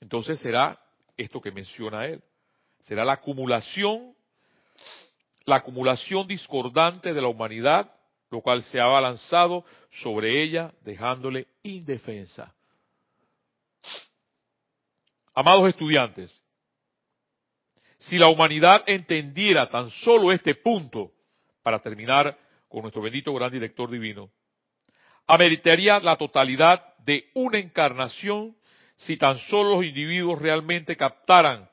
entonces 0.00 0.38
será 0.38 0.78
esto 1.16 1.40
que 1.40 1.50
menciona 1.50 2.06
él. 2.06 2.22
Será 2.82 3.04
la 3.04 3.14
acumulación 3.14 4.14
la 5.44 5.56
acumulación 5.56 6.26
discordante 6.26 7.12
de 7.12 7.20
la 7.20 7.28
humanidad, 7.28 7.90
lo 8.30 8.40
cual 8.40 8.62
se 8.62 8.80
ha 8.80 8.86
balanzado 8.86 9.64
sobre 9.90 10.42
ella, 10.42 10.72
dejándole 10.82 11.48
indefensa. 11.62 12.54
Amados 15.34 15.68
estudiantes, 15.68 16.42
si 17.98 18.18
la 18.18 18.28
humanidad 18.28 18.84
entendiera 18.86 19.68
tan 19.68 19.90
solo 19.90 20.32
este 20.32 20.54
punto, 20.54 21.12
para 21.62 21.80
terminar 21.80 22.36
con 22.72 22.80
nuestro 22.80 23.02
bendito 23.02 23.34
gran 23.34 23.52
director 23.52 23.90
divino, 23.90 24.30
ameritaría 25.26 26.00
la 26.00 26.16
totalidad 26.16 26.96
de 27.04 27.28
una 27.34 27.58
encarnación 27.58 28.56
si 28.96 29.18
tan 29.18 29.36
solo 29.36 29.76
los 29.76 29.84
individuos 29.84 30.40
realmente 30.40 30.96
captaran 30.96 31.68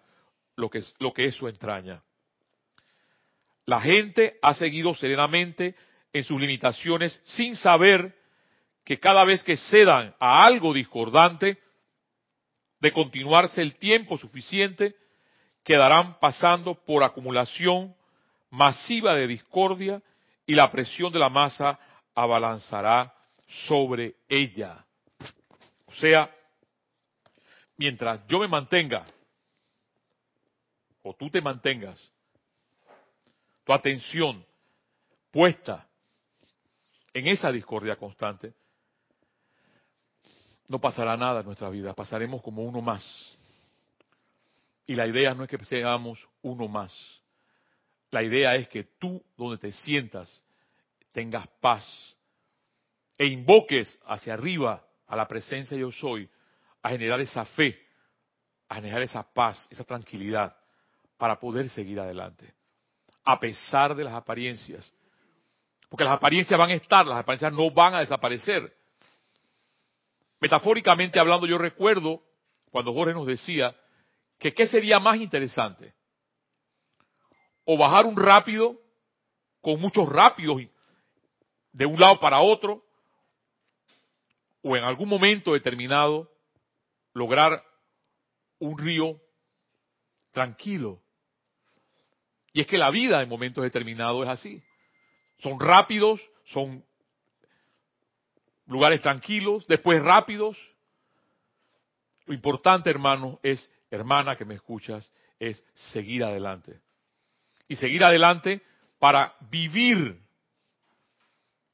lo 0.58 0.70
que, 0.70 0.84
lo 1.00 1.14
que 1.14 1.26
eso 1.28 1.48
entraña. 1.48 2.04
La 3.66 3.80
gente 3.80 4.40
ha 4.42 4.54
seguido 4.54 4.94
serenamente 4.94 5.74
en 6.12 6.26
sus 6.26 6.40
limitaciones 6.40 7.18
sin 7.24 7.56
saber 7.56 8.14
que 8.84 9.00
cada 9.00 9.24
vez 9.24 9.42
que 9.44 9.56
cedan 9.56 10.14
a 10.20 10.44
algo 10.44 10.74
discordante, 10.74 11.60
de 12.82 12.92
continuarse 12.92 13.62
el 13.62 13.76
tiempo 13.76 14.18
suficiente, 14.18 14.96
quedarán 15.64 16.20
pasando 16.20 16.76
por 16.76 17.04
acumulación 17.04 17.96
masiva 18.50 19.16
de 19.16 19.28
discordia 19.28 20.02
y 20.50 20.56
la 20.56 20.72
presión 20.72 21.14
de 21.14 21.20
la 21.20 21.30
masa 21.30 21.78
abalanzará 22.16 23.14
sobre 23.68 24.16
ella. 24.28 24.84
O 25.86 25.94
sea, 25.94 26.36
mientras 27.78 28.26
yo 28.28 28.40
me 28.40 28.48
mantenga, 28.48 29.06
o 31.04 31.14
tú 31.14 31.30
te 31.30 31.40
mantengas, 31.40 32.02
tu 33.64 33.72
atención 33.72 34.44
puesta 35.30 35.88
en 37.14 37.28
esa 37.28 37.52
discordia 37.52 37.96
constante, 37.96 38.56
no 40.68 40.82
pasará 40.82 41.16
nada 41.16 41.42
en 41.42 41.46
nuestra 41.46 41.70
vida, 41.70 41.94
pasaremos 41.94 42.42
como 42.42 42.64
uno 42.64 42.82
más. 42.82 43.38
Y 44.88 44.96
la 44.96 45.06
idea 45.06 45.36
no 45.36 45.44
es 45.44 45.50
que 45.52 45.64
seamos 45.64 46.28
uno 46.42 46.68
más. 46.68 47.19
La 48.12 48.24
idea 48.24 48.56
es 48.56 48.68
que 48.70 48.84
tú, 48.84 49.24
donde 49.38 49.58
te 49.58 49.72
sientas, 49.72 50.44
tengas 51.12 51.48
paz 51.60 51.86
e 53.18 53.26
invoques 53.26 54.00
hacia 54.06 54.34
arriba 54.34 54.84
a 55.08 55.16
la 55.16 55.28
presencia 55.28 55.78
yo 55.78 55.92
soy, 55.92 56.30
a 56.82 56.90
generar 56.90 57.20
esa 57.20 57.46
fe, 57.46 57.80
a 58.68 58.76
generar 58.76 59.02
esa 59.02 59.24
paz, 59.24 59.68
esa 59.70 59.84
tranquilidad, 59.84 60.56
para 61.18 61.40
poder 61.40 61.70
seguir 61.70 62.00
adelante 62.00 62.60
a 63.30 63.40
pesar 63.40 63.96
de 63.96 64.04
las 64.04 64.14
apariencias. 64.14 64.92
Porque 65.88 66.04
las 66.04 66.14
apariencias 66.14 66.58
van 66.58 66.72
a 66.72 66.74
estar, 66.74 67.06
las 67.06 67.20
apariencias 67.20 67.54
no 67.54 67.70
van 67.70 67.94
a 67.94 68.00
desaparecer. 68.00 68.76
Metafóricamente 70.40 71.20
hablando, 71.20 71.46
yo 71.46 71.60
recuerdo 71.60 72.24
cuando 72.72 72.92
Jorge 72.92 73.14
nos 73.14 73.28
decía 73.28 73.76
que 74.40 74.52
qué 74.52 74.66
sería 74.66 75.00
más 75.00 75.18
interesante. 75.18 75.94
O 77.72 77.78
bajar 77.78 78.08
un 78.08 78.18
rápido 78.18 78.82
con 79.62 79.80
muchos 79.80 80.10
rápidos 80.10 80.64
de 81.72 81.86
un 81.86 82.00
lado 82.00 82.20
para 82.20 82.42
otro, 82.42 82.84
o 84.64 84.76
en 84.76 84.84
algún 84.84 85.08
momento 85.08 85.54
determinado 85.54 86.32
lograr 87.14 87.64
un 88.58 88.76
río 88.76 89.22
tranquilo, 90.32 91.00
y 92.54 92.62
es 92.62 92.66
que 92.66 92.80
la 92.80 92.90
vida 92.90 93.22
en 93.22 93.30
momentos 93.30 93.64
determinados 93.64 94.24
es 94.24 94.30
así. 94.30 94.64
Son 95.38 95.60
rápidos, 95.60 96.20
son 96.46 96.84
lugares 98.66 99.00
tranquilos, 99.00 99.68
después 99.68 100.02
rápidos. 100.02 100.58
Lo 102.26 102.34
importante, 102.34 102.90
hermano, 102.90 103.40
es, 103.44 103.72
hermana 103.92 104.36
que 104.36 104.46
me 104.46 104.56
escuchas, 104.56 105.14
es 105.38 105.64
seguir 105.76 106.24
adelante. 106.24 106.82
Y 107.70 107.78
seguir 107.78 108.04
adelante 108.04 108.62
para 109.00 109.34
vivir. 109.50 110.20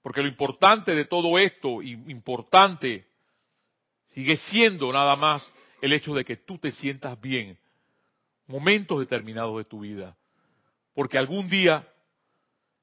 Porque 0.03 0.21
lo 0.21 0.27
importante 0.27 0.93
de 0.93 1.05
todo 1.05 1.39
esto, 1.39 1.81
importante, 1.81 3.08
sigue 4.05 4.38
siendo 4.38 4.93
nada 4.93 5.15
más 5.15 5.51
el 5.81 5.93
hecho 5.93 6.13
de 6.13 6.23
que 6.23 6.38
tú 6.38 6.60
te 6.60 6.69
sientas 6.69 7.19
bien. 7.19 7.58
Momentos 8.45 8.99
determinados 8.99 9.58
de 9.58 9.63
tu 9.63 9.79
vida 9.79 10.15
porque 10.95 11.17
algún 11.17 11.47
día 11.47 11.88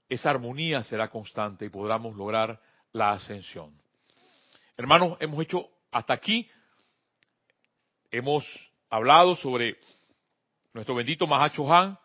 esa 0.09 0.31
armonía 0.31 0.85
será 0.85 1.09
constante 1.09 1.64
y 1.64 1.70
podremos 1.70 2.14
lograr 2.14 2.61
la 2.92 3.12
ascensión. 3.12 3.75
Hermanos, 4.77 5.16
hemos 5.18 5.40
hecho 5.42 5.66
hasta 5.90 6.12
aquí, 6.12 6.48
hemos 8.11 8.44
hablado 8.90 9.35
sobre 9.35 9.79
nuestro 10.75 10.94
bendito 10.94 11.27
Mahacho 11.27 11.72
Han 11.72 11.98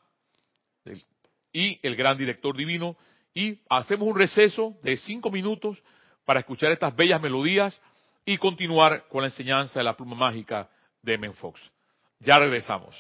y 1.58 1.80
el 1.82 1.96
gran 1.96 2.20
director 2.20 2.56
divino 2.56 2.96
y 3.34 3.60
hacemos 3.68 4.08
un 4.08 4.16
receso 4.16 4.78
de 4.84 4.96
cinco 4.96 5.32
minutos 5.32 5.82
para 6.24 6.42
escuchar 6.42 6.72
estas 6.72 6.96
bellas 6.96 7.20
melodías 7.20 7.82
y 8.24 8.38
continuar 8.38 9.08
con 9.08 9.22
la 9.22 9.30
enseñanza 9.30 9.80
de 9.80 9.84
la 9.84 9.98
pluma 9.98 10.16
mágica 10.16 10.70
de 11.02 11.18
Men 11.18 11.34
Fox. 11.34 11.60
Ya 12.20 12.38
regresamos. 12.38 12.96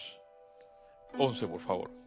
11, 1.19 1.47
por 1.47 1.61
favor. 1.61 2.06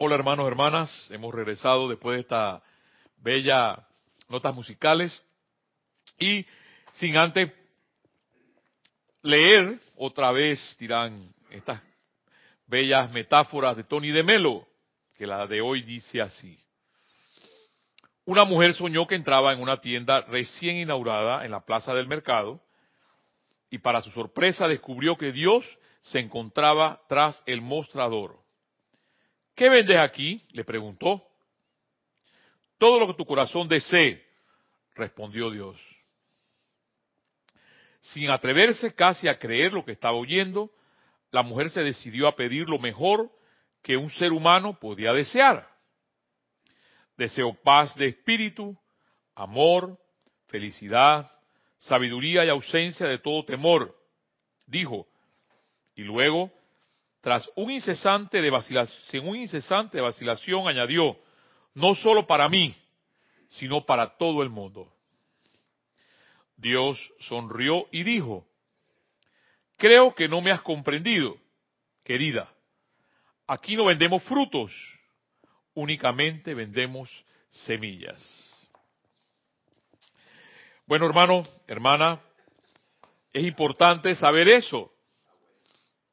Hola 0.00 0.14
hermanos, 0.14 0.46
hermanas, 0.46 1.10
hemos 1.10 1.34
regresado 1.34 1.88
después 1.88 2.14
de 2.14 2.20
esta 2.20 2.62
bella 3.16 3.84
notas 4.28 4.54
musicales 4.54 5.24
y 6.20 6.46
sin 6.92 7.16
antes 7.16 7.52
leer 9.22 9.80
otra 9.96 10.30
vez, 10.30 10.76
dirán, 10.78 11.34
estas 11.50 11.82
bellas 12.68 13.10
metáforas 13.10 13.76
de 13.76 13.82
Tony 13.82 14.12
de 14.12 14.22
Melo, 14.22 14.68
que 15.16 15.26
la 15.26 15.48
de 15.48 15.60
hoy 15.60 15.82
dice 15.82 16.20
así. 16.20 16.56
Una 18.24 18.44
mujer 18.44 18.74
soñó 18.74 19.04
que 19.08 19.16
entraba 19.16 19.52
en 19.52 19.60
una 19.60 19.80
tienda 19.80 20.20
recién 20.20 20.76
inaugurada 20.76 21.44
en 21.44 21.50
la 21.50 21.64
plaza 21.64 21.92
del 21.92 22.06
mercado 22.06 22.60
y 23.68 23.78
para 23.78 24.00
su 24.00 24.12
sorpresa 24.12 24.68
descubrió 24.68 25.16
que 25.18 25.32
Dios 25.32 25.66
se 26.02 26.20
encontraba 26.20 27.00
tras 27.08 27.42
el 27.46 27.62
mostrador. 27.62 28.38
¿Qué 29.58 29.68
vendes 29.68 29.98
aquí? 29.98 30.40
le 30.52 30.62
preguntó. 30.62 31.20
Todo 32.78 33.00
lo 33.00 33.08
que 33.08 33.14
tu 33.14 33.26
corazón 33.26 33.66
desee, 33.66 34.24
respondió 34.94 35.50
Dios. 35.50 35.76
Sin 38.00 38.30
atreverse 38.30 38.94
casi 38.94 39.26
a 39.26 39.36
creer 39.36 39.72
lo 39.72 39.84
que 39.84 39.90
estaba 39.90 40.16
oyendo, 40.16 40.70
la 41.32 41.42
mujer 41.42 41.70
se 41.70 41.82
decidió 41.82 42.28
a 42.28 42.36
pedir 42.36 42.68
lo 42.68 42.78
mejor 42.78 43.32
que 43.82 43.96
un 43.96 44.10
ser 44.10 44.32
humano 44.32 44.78
podía 44.78 45.12
desear. 45.12 45.68
Deseo 47.16 47.52
paz 47.52 47.96
de 47.96 48.06
espíritu, 48.06 48.78
amor, 49.34 49.98
felicidad, 50.46 51.28
sabiduría 51.78 52.44
y 52.44 52.48
ausencia 52.48 53.08
de 53.08 53.18
todo 53.18 53.44
temor, 53.44 53.98
dijo. 54.68 55.08
Y 55.96 56.02
luego 56.02 56.52
tras 57.20 57.50
un 57.56 57.70
incesante 57.70 58.40
de 58.40 58.50
vacilación, 58.50 59.28
un 59.28 59.36
incesante 59.36 59.98
de 59.98 60.02
vacilación 60.02 60.68
añadió, 60.68 61.16
no 61.74 61.94
solo 61.94 62.26
para 62.26 62.48
mí, 62.48 62.74
sino 63.48 63.84
para 63.84 64.16
todo 64.16 64.42
el 64.42 64.50
mundo. 64.50 64.92
Dios 66.56 66.98
sonrió 67.20 67.86
y 67.92 68.02
dijo, 68.02 68.46
creo 69.76 70.14
que 70.14 70.28
no 70.28 70.40
me 70.40 70.50
has 70.50 70.62
comprendido, 70.62 71.36
querida. 72.04 72.52
Aquí 73.46 73.76
no 73.76 73.86
vendemos 73.86 74.22
frutos, 74.24 74.72
únicamente 75.74 76.54
vendemos 76.54 77.10
semillas. 77.50 78.20
Bueno, 80.86 81.06
hermano, 81.06 81.46
hermana, 81.66 82.20
es 83.32 83.44
importante 83.44 84.14
saber 84.14 84.48
eso. 84.48 84.92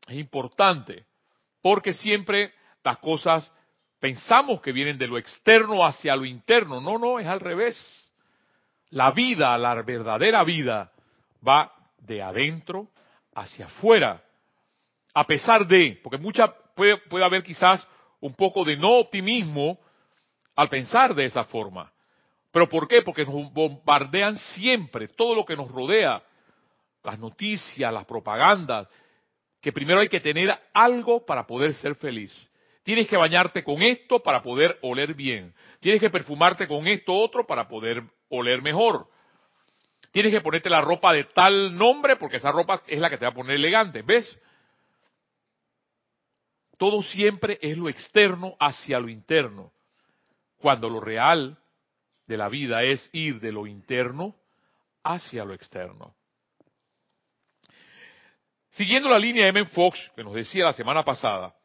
Es 0.08 0.16
importante, 0.16 1.06
porque 1.62 1.94
siempre 1.94 2.54
las 2.84 3.00
cosas 3.00 3.52
pensamos 4.00 4.62
que 4.62 4.72
vienen 4.72 4.98
de 4.98 5.08
lo 5.08 5.18
externo 5.18 5.84
hacia 5.84 6.16
lo 6.16 6.26
interno. 6.26 6.80
No, 6.80 6.98
no, 6.98 7.20
es 7.20 7.28
al 7.28 7.40
revés. 7.40 7.76
La 8.92 9.12
vida, 9.12 9.58
la 9.58 9.82
verdadera 9.82 10.44
vida, 10.44 10.92
va 11.46 11.72
de 11.98 12.22
adentro 12.22 12.90
hacia 13.34 13.66
afuera. 13.66 14.22
A 15.14 15.26
pesar 15.26 15.66
de, 15.66 16.00
porque 16.04 16.18
mucha, 16.18 16.54
puede, 16.76 16.98
puede 16.98 17.26
haber 17.26 17.42
quizás 17.42 17.88
un 18.20 18.36
poco 18.36 18.64
de 18.64 18.78
no 18.78 18.92
optimismo 19.00 19.80
al 20.56 20.70
pensar 20.70 21.16
de 21.16 21.26
esa 21.26 21.46
forma. 21.46 21.92
¿Pero 22.52 22.70
por 22.70 22.88
qué? 22.88 23.02
Porque 23.02 23.26
nos 23.26 23.52
bombardean 23.52 24.38
siempre 24.38 25.10
todo 25.10 25.36
lo 25.36 25.46
que 25.46 25.58
nos 25.58 25.70
rodea, 25.70 26.24
las 27.04 27.20
noticias, 27.20 27.92
las 27.92 28.06
propagandas, 28.06 28.88
que 29.66 29.74
primero 29.74 30.00
hay 30.00 30.10
que 30.10 30.20
tener 30.20 30.56
algo 30.76 31.26
para 31.26 31.48
poder 31.48 31.74
ser 31.74 31.96
feliz. 31.96 32.52
Tienes 32.84 33.08
que 33.08 33.18
bañarte 33.18 33.64
con 33.64 33.82
esto 33.82 34.22
para 34.22 34.44
poder 34.44 34.78
oler 34.84 35.16
bien. 35.16 35.56
Tienes 35.80 36.00
que 36.00 36.12
perfumarte 36.12 36.68
con 36.68 36.86
esto 36.86 37.16
otro 37.16 37.48
para 37.48 37.68
poder 37.68 38.04
oler 38.30 38.62
mejor. 38.62 39.08
Tienes 40.12 40.32
que 40.32 40.42
ponerte 40.42 40.70
la 40.70 40.82
ropa 40.82 41.14
de 41.14 41.24
tal 41.24 41.76
nombre 41.76 42.16
porque 42.16 42.38
esa 42.38 42.52
ropa 42.52 42.84
es 42.86 43.00
la 43.00 43.10
que 43.10 43.18
te 43.18 43.26
va 43.26 43.32
a 43.32 43.34
poner 43.34 43.56
elegante. 43.56 44.04
¿Ves? 44.04 44.40
Todo 46.78 47.02
siempre 47.02 47.58
es 47.60 47.76
lo 47.76 47.90
externo 47.90 48.56
hacia 48.60 49.00
lo 49.00 49.10
interno. 49.10 49.72
Cuando 50.60 50.90
lo 50.92 51.00
real 51.00 51.58
de 52.28 52.38
la 52.38 52.50
vida 52.50 52.84
es 52.84 53.10
ir 53.14 53.40
de 53.40 53.52
lo 53.52 53.66
interno 53.66 54.36
hacia 55.04 55.44
lo 55.44 55.56
externo. 55.56 56.14
Siguiendo 58.76 59.08
la 59.08 59.20
línea 59.20 59.44
de 59.44 59.50
M. 59.52 59.66
Fox, 59.70 60.12
que 60.18 60.24
nos 60.24 60.34
decía 60.34 60.66
la 60.66 60.74
semana 60.74 61.04
pasada, 61.04 61.56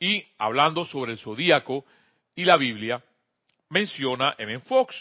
y 0.00 0.26
hablando 0.36 0.84
sobre 0.84 1.12
el 1.12 1.18
zodíaco 1.18 1.84
y 2.34 2.44
la 2.44 2.56
Biblia, 2.56 3.04
menciona 3.68 4.34
M. 4.38 4.58
Fox. 4.60 4.96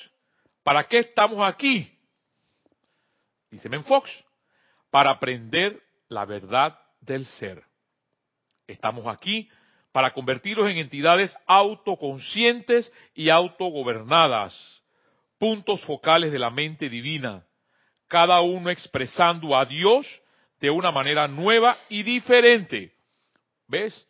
¿Para 0.63 0.83
qué 0.83 0.99
estamos 0.99 1.39
aquí? 1.41 1.91
Dice 3.49 3.67
M. 3.67 3.81
Fox, 3.81 4.11
para 4.91 5.09
aprender 5.09 5.81
la 6.07 6.25
verdad 6.25 6.77
del 7.01 7.25
ser. 7.25 7.63
Estamos 8.67 9.07
aquí 9.07 9.49
para 9.91 10.13
convertirlos 10.13 10.69
en 10.69 10.77
entidades 10.77 11.35
autoconscientes 11.47 12.93
y 13.15 13.29
autogobernadas, 13.29 14.55
puntos 15.39 15.83
focales 15.85 16.31
de 16.31 16.37
la 16.37 16.51
mente 16.51 16.89
divina, 16.89 17.43
cada 18.07 18.39
uno 18.41 18.69
expresando 18.69 19.57
a 19.57 19.65
Dios 19.65 20.05
de 20.63 20.69
una 20.69 20.93
manera 20.93 21.27
nueva 21.27 21.77
y 21.89 22.03
diferente. 22.03 22.93
¿Ves? 23.67 24.07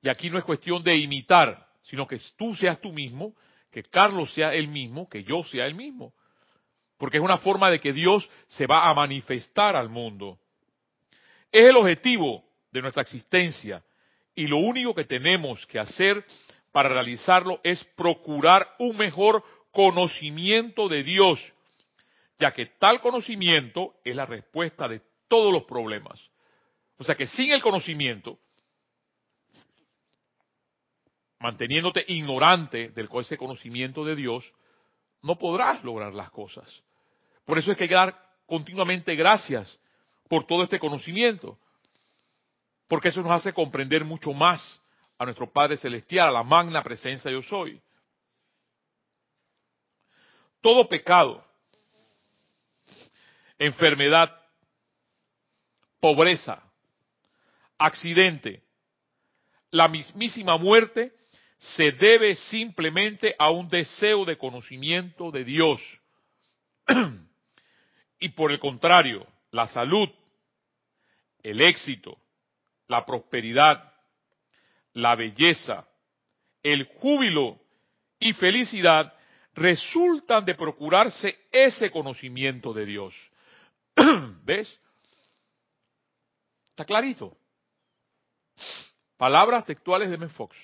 Y 0.00 0.08
aquí 0.08 0.30
no 0.30 0.38
es 0.38 0.44
cuestión 0.44 0.84
de 0.84 0.96
imitar, 0.96 1.66
sino 1.82 2.06
que 2.06 2.20
tú 2.36 2.54
seas 2.54 2.80
tú 2.80 2.92
mismo, 2.92 3.34
que 3.72 3.82
Carlos 3.82 4.32
sea 4.32 4.54
el 4.54 4.68
mismo, 4.68 5.08
que 5.08 5.24
yo 5.24 5.42
sea 5.42 5.66
el 5.66 5.74
mismo. 5.74 6.14
Porque 6.96 7.16
es 7.16 7.22
una 7.24 7.38
forma 7.38 7.72
de 7.72 7.80
que 7.80 7.92
Dios 7.92 8.30
se 8.46 8.68
va 8.68 8.88
a 8.88 8.94
manifestar 8.94 9.74
al 9.74 9.88
mundo. 9.88 10.38
Es 11.50 11.66
el 11.66 11.76
objetivo 11.76 12.44
de 12.70 12.82
nuestra 12.82 13.02
existencia. 13.02 13.82
Y 14.36 14.46
lo 14.46 14.58
único 14.58 14.94
que 14.94 15.06
tenemos 15.06 15.66
que 15.66 15.80
hacer 15.80 16.24
para 16.70 16.88
realizarlo 16.88 17.58
es 17.64 17.82
procurar 17.96 18.64
un 18.78 18.96
mejor 18.96 19.42
conocimiento 19.72 20.88
de 20.88 21.02
Dios, 21.02 21.52
ya 22.38 22.52
que 22.52 22.66
tal 22.66 23.00
conocimiento 23.00 23.96
es 24.04 24.14
la 24.14 24.24
respuesta 24.24 24.86
de 24.86 25.09
todos 25.30 25.52
los 25.52 25.62
problemas. 25.62 26.20
O 26.98 27.04
sea 27.04 27.14
que 27.14 27.26
sin 27.26 27.52
el 27.52 27.62
conocimiento, 27.62 28.38
manteniéndote 31.38 32.04
ignorante 32.08 32.88
del 32.90 33.08
ese 33.20 33.38
conocimiento 33.38 34.04
de 34.04 34.16
Dios, 34.16 34.52
no 35.22 35.38
podrás 35.38 35.82
lograr 35.84 36.12
las 36.14 36.30
cosas. 36.30 36.82
Por 37.46 37.58
eso 37.58 37.70
es 37.70 37.78
que 37.78 37.84
hay 37.84 37.88
que 37.88 37.94
dar 37.94 38.30
continuamente 38.44 39.14
gracias 39.14 39.78
por 40.28 40.46
todo 40.46 40.64
este 40.64 40.78
conocimiento, 40.78 41.58
porque 42.88 43.08
eso 43.08 43.22
nos 43.22 43.32
hace 43.32 43.52
comprender 43.52 44.04
mucho 44.04 44.32
más 44.32 44.82
a 45.18 45.24
nuestro 45.24 45.50
Padre 45.50 45.76
Celestial, 45.76 46.28
a 46.28 46.32
la 46.32 46.42
magna 46.42 46.82
presencia 46.82 47.30
yo 47.30 47.42
soy. 47.42 47.80
Todo 50.60 50.88
pecado, 50.88 51.44
enfermedad, 53.58 54.39
pobreza, 56.00 56.62
accidente, 57.78 58.62
la 59.70 59.88
mismísima 59.88 60.56
muerte 60.56 61.12
se 61.58 61.92
debe 61.92 62.34
simplemente 62.34 63.34
a 63.38 63.50
un 63.50 63.68
deseo 63.68 64.24
de 64.24 64.38
conocimiento 64.38 65.30
de 65.30 65.44
Dios. 65.44 65.80
y 68.18 68.30
por 68.30 68.50
el 68.50 68.58
contrario, 68.58 69.26
la 69.50 69.68
salud, 69.68 70.08
el 71.42 71.60
éxito, 71.60 72.18
la 72.88 73.04
prosperidad, 73.04 73.92
la 74.94 75.14
belleza, 75.14 75.86
el 76.62 76.84
júbilo 76.84 77.58
y 78.18 78.32
felicidad 78.32 79.14
resultan 79.54 80.44
de 80.44 80.54
procurarse 80.54 81.38
ese 81.52 81.90
conocimiento 81.90 82.72
de 82.72 82.86
Dios. 82.86 83.14
¿Ves? 84.44 84.80
Está 86.80 86.86
clarito. 86.86 87.36
Palabras 89.18 89.66
textuales 89.66 90.08
de 90.08 90.14
M. 90.14 90.26
Fox. 90.30 90.56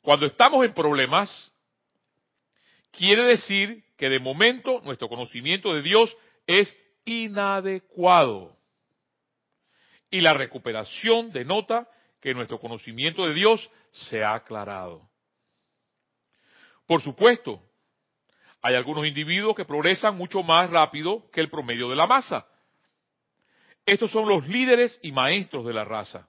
Cuando 0.00 0.24
estamos 0.24 0.64
en 0.64 0.72
problemas, 0.72 1.52
quiere 2.90 3.24
decir 3.24 3.84
que 3.98 4.08
de 4.08 4.18
momento 4.18 4.80
nuestro 4.84 5.10
conocimiento 5.10 5.74
de 5.74 5.82
Dios 5.82 6.16
es 6.46 6.74
inadecuado. 7.04 8.56
Y 10.10 10.22
la 10.22 10.32
recuperación 10.32 11.32
denota 11.32 11.86
que 12.22 12.32
nuestro 12.32 12.58
conocimiento 12.58 13.26
de 13.26 13.34
Dios 13.34 13.70
se 13.92 14.24
ha 14.24 14.32
aclarado. 14.32 15.06
Por 16.86 17.02
supuesto, 17.02 17.62
hay 18.62 18.74
algunos 18.74 19.06
individuos 19.06 19.54
que 19.54 19.66
progresan 19.66 20.16
mucho 20.16 20.42
más 20.42 20.70
rápido 20.70 21.30
que 21.30 21.42
el 21.42 21.50
promedio 21.50 21.90
de 21.90 21.96
la 21.96 22.06
masa. 22.06 22.46
Estos 23.88 24.10
son 24.10 24.28
los 24.28 24.46
líderes 24.46 25.00
y 25.02 25.12
maestros 25.12 25.64
de 25.64 25.72
la 25.72 25.82
raza. 25.82 26.28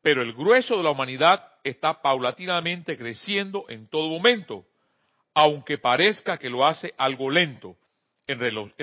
Pero 0.00 0.22
el 0.22 0.32
grueso 0.32 0.76
de 0.76 0.84
la 0.84 0.90
humanidad 0.90 1.44
está 1.64 2.00
paulatinamente 2.00 2.96
creciendo 2.96 3.64
en 3.68 3.88
todo 3.88 4.08
momento, 4.08 4.64
aunque 5.34 5.78
parezca 5.78 6.38
que 6.38 6.48
lo 6.48 6.64
hace 6.64 6.94
algo 6.96 7.30
lento 7.30 7.76
en, 8.28 8.38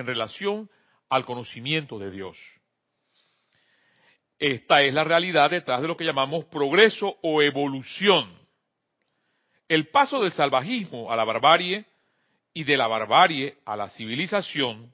relación 0.06 0.70
al 1.10 1.24
conocimiento 1.26 1.98
de 1.98 2.12
Dios. 2.12 2.38
Esta 4.38 4.82
es 4.82 4.94
la 4.94 5.06
realidad 5.06 5.50
detrás 5.50 5.82
de 5.82 5.88
lo 5.88 5.96
que 5.96 6.04
llamamos 6.04 6.46
progreso 6.46 7.18
o 7.22 7.42
evolución. 7.42 8.38
El 9.70 9.88
paso 9.88 10.22
del 10.22 10.34
salvajismo 10.34 11.14
a 11.14 11.16
la 11.16 11.24
barbarie 11.24 11.86
y 12.54 12.66
de 12.66 12.76
la 12.76 12.88
barbarie 12.88 13.60
a 13.64 13.78
la 13.78 13.88
civilización 13.88 14.94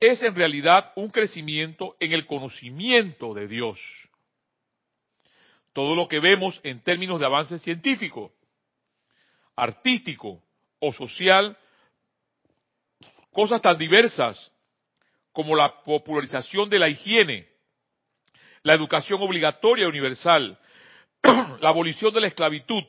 es 0.00 0.22
en 0.22 0.34
realidad 0.34 0.92
un 0.96 1.10
crecimiento 1.10 1.96
en 2.00 2.12
el 2.12 2.26
conocimiento 2.26 3.34
de 3.34 3.48
Dios. 3.48 3.78
Todo 5.72 5.94
lo 5.94 6.08
que 6.08 6.20
vemos 6.20 6.60
en 6.62 6.82
términos 6.82 7.20
de 7.20 7.26
avance 7.26 7.58
científico, 7.58 8.32
artístico 9.56 10.42
o 10.78 10.92
social, 10.92 11.56
cosas 13.32 13.60
tan 13.60 13.76
diversas 13.78 14.52
como 15.32 15.56
la 15.56 15.82
popularización 15.82 16.68
de 16.68 16.78
la 16.78 16.88
higiene, 16.88 17.48
la 18.62 18.74
educación 18.74 19.20
obligatoria 19.20 19.88
universal, 19.88 20.58
la 21.22 21.68
abolición 21.68 22.14
de 22.14 22.20
la 22.20 22.28
esclavitud 22.28 22.84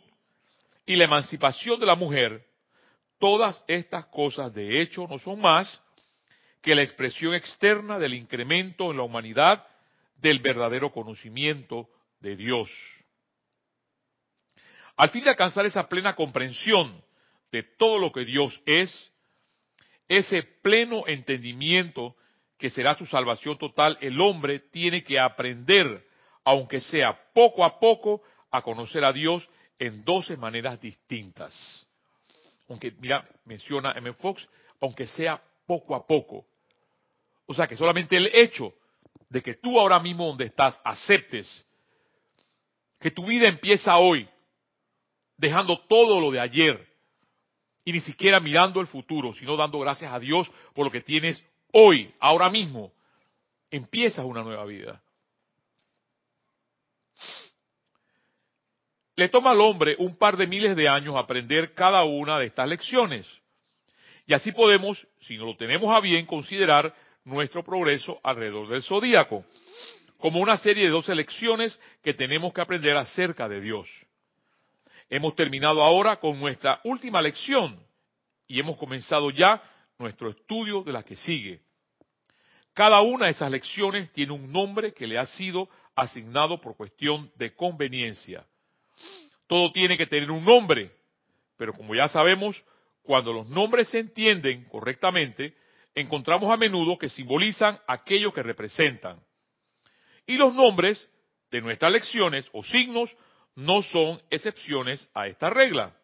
y 0.86 0.96
la 0.96 1.06
emancipación 1.06 1.80
de 1.80 1.86
la 1.86 1.96
mujer, 1.96 2.46
todas 3.18 3.64
estas 3.68 4.06
cosas 4.08 4.54
de 4.54 4.82
hecho 4.82 5.08
no 5.08 5.18
son 5.18 5.42
más 5.42 5.82
que 6.66 6.74
la 6.74 6.82
expresión 6.82 7.36
externa 7.36 8.00
del 8.00 8.16
incremento 8.16 8.90
en 8.90 8.98
la 8.98 9.04
humanidad 9.04 9.68
del 10.16 10.40
verdadero 10.40 10.92
conocimiento 10.92 11.88
de 12.22 12.36
Dios. 12.36 12.72
Al 14.98 15.12
fin 15.12 15.24
de 15.24 15.30
alcanzar 15.30 15.68
esa 15.68 15.88
plena 15.88 16.16
comprensión 16.16 17.04
de 17.52 17.62
todo 17.62 18.00
lo 18.00 18.12
que 18.12 18.26
Dios 18.26 18.60
es, 18.66 19.12
ese 20.08 20.42
pleno 20.42 21.04
entendimiento 21.06 22.16
que 22.58 22.72
será 22.72 22.98
su 22.98 23.06
salvación 23.06 23.60
total, 23.60 24.00
el 24.02 24.20
hombre 24.20 24.58
tiene 24.58 25.04
que 25.04 25.20
aprender, 25.20 26.04
aunque 26.44 26.82
sea 26.82 27.16
poco 27.36 27.64
a 27.64 27.80
poco, 27.80 28.24
a 28.50 28.64
conocer 28.64 29.04
a 29.04 29.14
Dios 29.14 29.48
en 29.78 30.04
doce 30.04 30.36
maneras 30.36 30.82
distintas. 30.82 31.86
Aunque, 32.68 32.90
mira, 32.90 33.24
menciona 33.44 33.94
M. 33.96 34.14
Fox, 34.14 34.50
aunque 34.82 35.06
sea 35.06 35.40
poco 35.68 35.94
a 35.94 36.08
poco. 36.08 36.48
O 37.46 37.54
sea 37.54 37.68
que 37.68 37.78
solamente 37.78 38.18
el 38.18 38.28
hecho 38.34 38.74
de 39.30 39.42
que 39.42 39.56
tú 39.56 39.80
ahora 39.80 40.00
mismo 40.00 40.28
donde 40.28 40.46
estás 40.46 40.80
aceptes 40.84 41.66
que 43.00 43.12
tu 43.12 43.26
vida 43.26 43.48
empieza 43.48 43.98
hoy, 43.98 44.28
dejando 45.38 45.80
todo 45.82 46.20
lo 46.20 46.32
de 46.32 46.40
ayer 46.40 46.88
y 47.84 47.92
ni 47.92 48.00
siquiera 48.00 48.40
mirando 48.40 48.82
el 48.82 48.88
futuro, 48.88 49.34
sino 49.34 49.56
dando 49.56 49.80
gracias 49.80 50.12
a 50.12 50.20
Dios 50.20 50.50
por 50.74 50.86
lo 50.86 50.92
que 50.92 51.02
tienes 51.02 51.44
hoy, 51.72 52.14
ahora 52.20 52.50
mismo, 52.50 52.92
empiezas 53.70 54.26
una 54.26 54.42
nueva 54.42 54.66
vida. 54.66 55.02
Le 59.16 59.30
toma 59.30 59.52
al 59.52 59.62
hombre 59.62 59.96
un 60.00 60.18
par 60.18 60.36
de 60.36 60.48
miles 60.48 60.76
de 60.76 60.90
años 60.90 61.16
aprender 61.16 61.74
cada 61.74 62.04
una 62.04 62.40
de 62.40 62.48
estas 62.48 62.68
lecciones. 62.68 63.26
Y 64.26 64.34
así 64.34 64.52
podemos, 64.52 65.08
si 65.22 65.38
no 65.38 65.46
lo 65.46 65.56
tenemos 65.56 65.96
a 65.96 66.00
bien, 66.00 66.26
considerar 66.26 66.94
nuestro 67.26 67.64
progreso 67.64 68.20
alrededor 68.24 68.70
del 68.70 68.84
zodíaco, 68.84 69.44
como 70.18 70.40
una 70.40 70.58
serie 70.58 70.86
de 70.86 70.92
dos 70.92 71.08
lecciones 71.10 71.78
que 72.02 72.14
tenemos 72.14 72.54
que 72.54 72.62
aprender 72.62 72.96
acerca 72.96 73.50
de 73.50 73.60
Dios. 73.60 73.88
Hemos 75.10 75.36
terminado 75.36 75.84
ahora 75.84 76.16
con 76.18 76.40
nuestra 76.40 76.80
última 76.84 77.22
lección 77.22 77.80
y 78.48 78.60
hemos 78.60 78.78
comenzado 78.78 79.30
ya 79.32 79.62
nuestro 80.00 80.30
estudio 80.30 80.84
de 80.84 80.94
la 80.94 81.04
que 81.04 81.16
sigue. 81.16 81.60
Cada 82.74 83.02
una 83.02 83.26
de 83.26 83.32
esas 83.32 83.52
lecciones 83.52 84.12
tiene 84.12 84.34
un 84.34 84.52
nombre 84.52 84.94
que 84.94 85.08
le 85.08 85.18
ha 85.18 85.26
sido 85.26 85.70
asignado 85.96 86.60
por 86.60 86.76
cuestión 86.76 87.32
de 87.36 87.56
conveniencia. 87.56 88.46
Todo 89.48 89.72
tiene 89.72 89.98
que 89.98 90.08
tener 90.08 90.30
un 90.32 90.44
nombre, 90.44 90.92
pero 91.58 91.74
como 91.74 91.96
ya 91.96 92.08
sabemos, 92.08 92.62
cuando 93.04 93.32
los 93.32 93.48
nombres 93.48 93.88
se 93.90 94.00
entienden 94.00 94.66
correctamente, 94.66 95.56
encontramos 95.96 96.52
a 96.52 96.58
menudo 96.58 96.98
que 96.98 97.10
simbolizan 97.10 97.80
aquello 97.88 98.34
que 98.34 98.44
representan. 98.44 99.20
Y 100.28 100.36
los 100.36 100.54
nombres 100.54 101.10
de 101.50 101.62
nuestras 101.62 101.92
lecciones 101.92 102.48
o 102.52 102.64
signos 102.64 103.16
no 103.56 103.82
son 103.82 104.22
excepciones 104.30 105.10
a 105.14 105.28
esta 105.28 105.50
regla. 105.50 105.96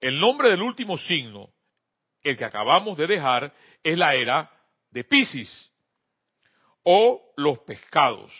El 0.00 0.18
nombre 0.18 0.50
del 0.50 0.62
último 0.62 0.98
signo, 0.98 1.50
el 2.22 2.36
que 2.36 2.44
acabamos 2.44 2.98
de 2.98 3.06
dejar, 3.06 3.54
es 3.82 3.96
la 3.96 4.14
era 4.14 4.50
de 4.90 5.04
Pisces 5.04 5.70
o 6.82 7.32
los 7.36 7.60
pescados. 7.60 8.32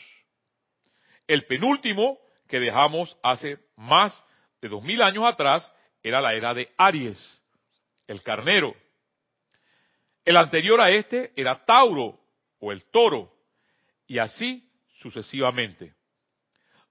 El 1.26 1.46
penúltimo 1.46 2.18
que 2.48 2.58
dejamos 2.58 3.16
hace 3.22 3.58
más 3.76 4.24
de 4.60 4.68
dos 4.68 4.82
mil 4.82 5.00
años 5.02 5.24
atrás 5.24 5.72
era 6.02 6.20
la 6.20 6.34
era 6.34 6.52
de 6.52 6.72
Aries, 6.76 7.42
el 8.08 8.22
carnero. 8.22 8.74
El 10.24 10.36
anterior 10.36 10.80
a 10.80 10.90
este 10.90 11.32
era 11.36 11.64
Tauro 11.64 12.20
o 12.60 12.72
el 12.72 12.84
toro, 12.86 13.32
y 14.06 14.18
así 14.18 14.68
sucesivamente. 14.98 15.94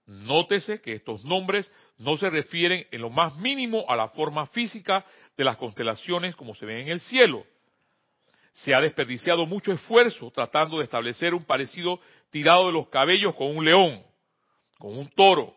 Nótese 0.06 0.82
que 0.82 0.94
estos 0.94 1.24
nombres 1.24 1.72
no 1.98 2.18
se 2.18 2.30
refieren 2.30 2.86
en 2.92 3.02
lo 3.02 3.10
más 3.10 3.38
mínimo 3.38 3.86
a 3.88 3.96
la 3.96 4.10
forma 4.10 4.46
física 4.48 5.06
de 5.38 5.44
las 5.46 5.56
constelaciones 5.56 6.36
como 6.36 6.54
se 6.56 6.66
ven 6.66 6.80
en 6.80 6.88
el 6.90 7.00
cielo. 7.00 7.46
Se 8.52 8.74
ha 8.74 8.82
desperdiciado 8.82 9.46
mucho 9.46 9.72
esfuerzo 9.72 10.30
tratando 10.32 10.80
de 10.80 10.84
establecer 10.84 11.34
un 11.34 11.46
parecido 11.46 12.02
tirado 12.30 12.68
de 12.68 12.74
los 12.74 12.90
cabellos 12.90 13.34
con 13.36 13.56
un 13.56 13.64
león, 13.64 14.04
con 14.78 14.98
un 14.98 15.08
toro 15.10 15.56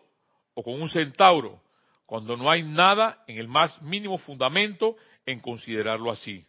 o 0.54 0.62
con 0.62 0.80
un 0.80 0.88
centauro, 0.88 1.60
cuando 2.06 2.36
no 2.36 2.48
hay 2.48 2.62
nada 2.62 3.24
en 3.26 3.38
el 3.38 3.48
más 3.48 3.82
mínimo 3.82 4.18
fundamento 4.18 4.96
en 5.26 5.40
considerarlo 5.40 6.12
así. 6.12 6.44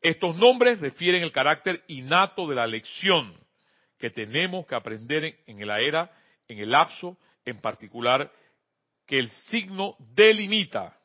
Estos 0.00 0.36
nombres 0.36 0.80
refieren 0.80 1.22
el 1.22 1.32
carácter 1.32 1.82
innato 1.88 2.46
de 2.46 2.54
la 2.54 2.66
lección 2.66 3.34
que 3.98 4.10
tenemos 4.10 4.66
que 4.66 4.74
aprender 4.74 5.38
en 5.46 5.66
la 5.66 5.80
era 5.80 6.10
en 6.48 6.58
el 6.58 6.70
lapso 6.70 7.16
en 7.44 7.60
particular 7.60 8.30
que 9.06 9.18
el 9.18 9.30
signo 9.30 9.96
delimita 10.14 10.96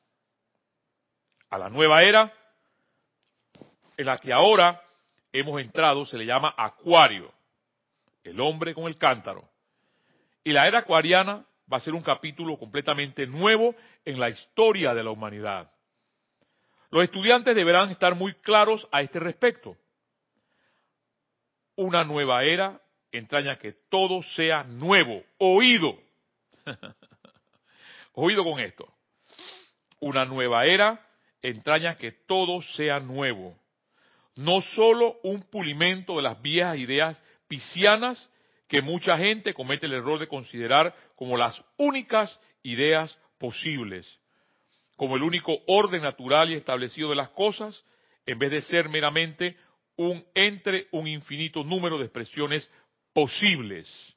a 1.50 1.58
la 1.58 1.70
nueva 1.70 2.04
era 2.04 2.34
en 3.98 4.06
la 4.06 4.18
que 4.18 4.34
ahora 4.34 4.82
hemos 5.32 5.62
entrado, 5.62 6.06
se 6.06 6.18
le 6.18 6.26
llama 6.26 6.54
Acuario, 6.58 7.32
el 8.24 8.40
hombre 8.40 8.74
con 8.74 8.86
el 8.86 8.98
cántaro. 8.98 9.48
Y 10.44 10.52
la 10.52 10.68
era 10.68 10.80
acuariana 10.80 11.46
va 11.72 11.78
a 11.78 11.82
ser 11.82 11.94
un 11.94 12.02
capítulo 12.02 12.58
completamente 12.58 13.28
nuevo 13.28 13.76
en 14.04 14.20
la 14.20 14.30
historia 14.30 14.94
de 14.94 15.04
la 15.04 15.12
humanidad. 15.12 15.72
Los 16.92 17.06
estudiantes 17.06 17.56
deberán 17.56 17.90
estar 17.90 18.16
muy 18.16 18.34
claros 18.36 18.88
a 18.92 19.02
este 19.02 19.20
respecto. 19.20 19.78
Una 21.76 22.04
nueva 22.04 22.44
era 22.44 22.82
entraña 23.12 23.58
que 23.58 23.74
todo 23.90 24.22
sea 24.22 24.64
nuevo, 24.64 25.24
oído. 25.38 25.98
oído 28.14 28.44
con 28.44 28.60
esto. 28.60 28.94
Una 30.02 30.26
nueva 30.26 30.66
era 30.66 31.08
entraña 31.42 31.96
que 31.96 32.12
todo 32.12 32.62
sea 32.62 33.00
nuevo. 33.00 33.58
No 34.36 34.60
solo 34.62 35.18
un 35.24 35.44
pulimento 35.44 36.18
de 36.18 36.24
las 36.24 36.42
viejas 36.42 36.78
ideas 36.78 37.24
piscianas 37.48 38.30
que 38.68 38.82
mucha 38.82 39.18
gente 39.18 39.54
comete 39.54 39.86
el 39.86 39.94
error 39.94 40.20
de 40.20 40.28
considerar 40.28 40.94
como 41.16 41.38
las 41.38 41.62
únicas 41.78 42.40
ideas 42.64 43.18
posibles, 43.38 44.21
como 45.02 45.16
el 45.16 45.24
único 45.24 45.64
orden 45.66 46.04
natural 46.04 46.52
y 46.52 46.54
establecido 46.54 47.10
de 47.10 47.16
las 47.16 47.30
cosas, 47.30 47.84
en 48.24 48.38
vez 48.38 48.52
de 48.52 48.62
ser 48.62 48.88
meramente 48.88 49.58
un 49.96 50.24
entre 50.36 50.90
un 50.92 51.08
infinito 51.08 51.64
número 51.64 51.98
de 51.98 52.04
expresiones 52.04 52.70
posibles. 53.12 54.16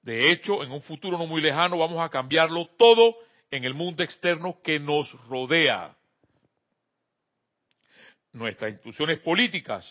De 0.00 0.32
hecho, 0.32 0.64
en 0.64 0.70
un 0.70 0.80
futuro 0.80 1.18
no 1.18 1.26
muy 1.26 1.42
lejano 1.42 1.76
vamos 1.76 2.00
a 2.00 2.08
cambiarlo 2.08 2.70
todo 2.78 3.14
en 3.50 3.64
el 3.64 3.74
mundo 3.74 4.02
externo 4.02 4.62
que 4.64 4.80
nos 4.80 5.12
rodea. 5.28 5.94
Nuestras 8.32 8.70
instituciones 8.70 9.18
políticas, 9.18 9.86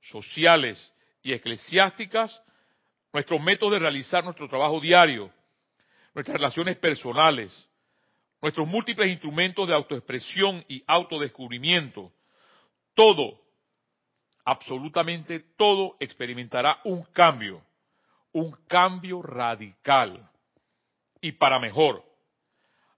sociales 0.00 0.92
y 1.22 1.32
eclesiásticas, 1.32 2.42
nuestros 3.12 3.40
métodos 3.40 3.74
de 3.74 3.78
realizar 3.78 4.24
nuestro 4.24 4.48
trabajo 4.48 4.80
diario, 4.80 5.30
nuestras 6.12 6.38
relaciones 6.38 6.76
personales, 6.78 7.65
nuestros 8.42 8.66
múltiples 8.68 9.08
instrumentos 9.08 9.66
de 9.66 9.74
autoexpresión 9.74 10.64
y 10.68 10.82
autodescubrimiento, 10.86 12.12
todo 12.94 13.40
absolutamente 14.46 15.40
todo 15.56 15.96
experimentará 15.98 16.80
un 16.84 17.02
cambio, 17.04 17.62
un 18.32 18.52
cambio 18.68 19.20
radical 19.20 20.30
y 21.20 21.32
para 21.32 21.58
mejor. 21.58 22.04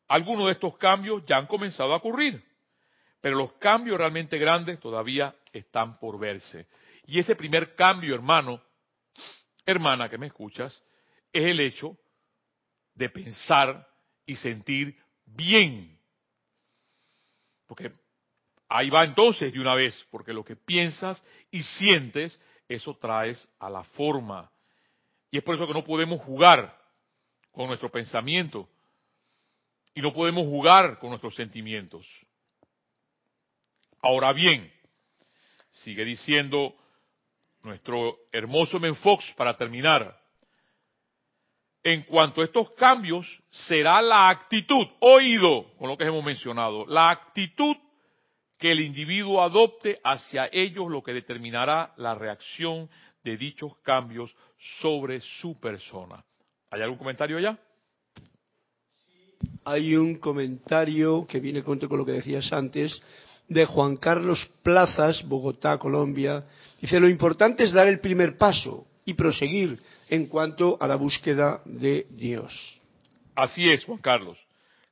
Algunos 0.08 0.46
de 0.46 0.52
estos 0.52 0.76
cambios 0.76 1.24
ya 1.26 1.38
han 1.38 1.46
comenzado 1.46 1.94
a 1.94 1.96
ocurrir, 1.96 2.44
pero 3.20 3.36
los 3.36 3.54
cambios 3.54 3.96
realmente 3.96 4.38
grandes 4.38 4.78
todavía 4.78 5.34
están 5.52 5.98
por 5.98 6.18
verse. 6.18 6.66
Y 7.06 7.18
ese 7.18 7.34
primer 7.34 7.74
cambio, 7.74 8.14
hermano, 8.14 8.62
hermana 9.64 10.08
que 10.10 10.18
me 10.18 10.26
escuchas, 10.26 10.82
es 11.32 11.44
el 11.44 11.60
hecho 11.60 11.96
de 12.94 13.08
pensar 13.08 13.88
y 14.26 14.36
sentir 14.36 14.98
bien. 15.34 15.98
Porque 17.66 17.92
Ahí 18.68 18.90
va 18.90 19.04
entonces 19.04 19.52
de 19.52 19.60
una 19.60 19.74
vez, 19.74 20.06
porque 20.10 20.32
lo 20.32 20.44
que 20.44 20.54
piensas 20.54 21.22
y 21.50 21.62
sientes, 21.62 22.38
eso 22.68 22.94
traes 22.96 23.50
a 23.58 23.70
la 23.70 23.82
forma. 23.82 24.50
Y 25.30 25.38
es 25.38 25.42
por 25.42 25.54
eso 25.54 25.66
que 25.66 25.72
no 25.72 25.84
podemos 25.84 26.20
jugar 26.20 26.76
con 27.50 27.66
nuestro 27.66 27.90
pensamiento 27.90 28.68
y 29.94 30.02
no 30.02 30.12
podemos 30.12 30.44
jugar 30.44 30.98
con 30.98 31.10
nuestros 31.10 31.34
sentimientos. 31.34 32.06
Ahora 34.02 34.32
bien, 34.34 34.70
sigue 35.70 36.04
diciendo 36.04 36.76
nuestro 37.62 38.18
hermoso 38.30 38.78
Menfox 38.78 39.32
para 39.34 39.56
terminar. 39.56 40.20
En 41.88 42.02
cuanto 42.02 42.42
a 42.42 42.44
estos 42.44 42.72
cambios, 42.72 43.26
será 43.50 44.02
la 44.02 44.28
actitud, 44.28 44.86
oído, 45.00 45.72
con 45.78 45.88
lo 45.88 45.96
que 45.96 46.04
hemos 46.04 46.22
mencionado, 46.22 46.84
la 46.84 47.08
actitud 47.08 47.76
que 48.58 48.72
el 48.72 48.80
individuo 48.80 49.40
adopte 49.40 49.98
hacia 50.04 50.50
ellos 50.52 50.90
lo 50.90 51.02
que 51.02 51.14
determinará 51.14 51.94
la 51.96 52.14
reacción 52.14 52.90
de 53.24 53.38
dichos 53.38 53.72
cambios 53.82 54.36
sobre 54.82 55.22
su 55.22 55.58
persona. 55.58 56.22
¿Hay 56.68 56.82
algún 56.82 56.98
comentario 56.98 57.40
ya? 57.40 57.58
Hay 59.64 59.96
un 59.96 60.16
comentario 60.16 61.26
que 61.26 61.40
viene 61.40 61.62
con 61.62 61.78
lo 61.80 62.04
que 62.04 62.12
decías 62.12 62.52
antes 62.52 63.00
de 63.48 63.64
Juan 63.64 63.96
Carlos 63.96 64.46
Plazas, 64.62 65.26
Bogotá, 65.26 65.78
Colombia. 65.78 66.44
Dice, 66.82 67.00
lo 67.00 67.08
importante 67.08 67.64
es 67.64 67.72
dar 67.72 67.88
el 67.88 68.00
primer 68.00 68.36
paso 68.36 68.86
y 69.06 69.14
proseguir 69.14 69.80
en 70.08 70.26
cuanto 70.26 70.76
a 70.80 70.86
la 70.86 70.96
búsqueda 70.96 71.62
de 71.64 72.06
Dios. 72.10 72.80
Así 73.34 73.68
es, 73.70 73.84
Juan 73.84 73.98
Carlos. 73.98 74.38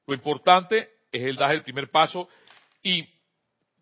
Lo 0.06 0.14
importante 0.14 0.90
es 1.10 1.22
el 1.22 1.36
dar 1.36 1.54
el 1.54 1.62
primer 1.62 1.90
paso 1.90 2.28
y 2.82 3.08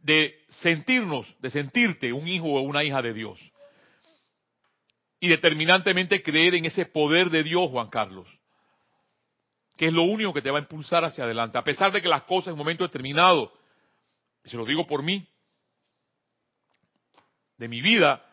de 0.03 0.39
sentirnos, 0.49 1.35
de 1.41 1.51
sentirte 1.51 2.13
un 2.13 2.29
hijo 2.29 2.47
o 2.47 2.61
una 2.61 2.85
hija 2.85 3.03
de 3.03 3.13
Dios. 3.13 3.41
Y 5.21 5.29
determinantemente 5.29 6.23
creer 6.23 6.55
en 6.55 6.67
ese 6.67 6.87
poder 6.87 7.31
de 7.31 7.43
Dios, 7.43 7.71
Juan 7.71 7.89
Carlos, 7.89 8.29
que 9.77 9.87
es 9.87 9.93
lo 9.93 10.03
único 10.03 10.33
que 10.33 10.43
te 10.43 10.51
va 10.51 10.59
a 10.59 10.63
impulsar 10.63 11.05
hacia 11.05 11.25
adelante, 11.25 11.59
a 11.59 11.65
pesar 11.65 11.91
de 11.93 12.01
que 12.01 12.09
las 12.09 12.23
cosas 12.23 12.49
en 12.49 12.53
un 12.53 12.59
momento 12.59 12.85
determinado, 12.85 13.53
se 14.45 14.57
lo 14.57 14.65
digo 14.65 14.87
por 14.87 15.03
mí, 15.03 15.27
de 17.57 17.69
mi 17.69 17.81
vida, 17.81 18.25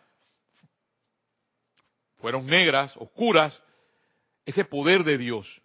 fueron 2.21 2.45
negras, 2.45 2.95
oscuras, 2.97 3.61
ese 4.45 4.63
poder 4.63 5.03
de 5.03 5.17
Dios, 5.17 5.61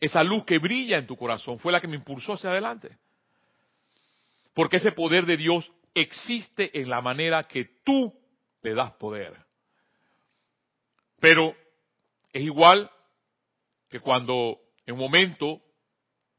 esa 0.00 0.24
luz 0.24 0.44
que 0.44 0.58
brilla 0.58 0.98
en 0.98 1.06
tu 1.06 1.16
corazón, 1.16 1.58
fue 1.58 1.72
la 1.72 1.80
que 1.80 1.86
me 1.86 1.96
impulsó 1.96 2.32
hacia 2.32 2.50
adelante. 2.50 2.96
Porque 4.54 4.78
ese 4.78 4.92
poder 4.92 5.26
de 5.26 5.36
Dios 5.36 5.70
existe 5.94 6.80
en 6.80 6.88
la 6.88 7.00
manera 7.00 7.44
que 7.44 7.64
tú 7.84 8.12
le 8.62 8.74
das 8.74 8.92
poder. 8.92 9.36
Pero 11.20 11.54
es 12.32 12.42
igual 12.42 12.90
que 13.88 14.00
cuando 14.00 14.58
en 14.86 14.94
un 14.94 15.00
momento 15.00 15.60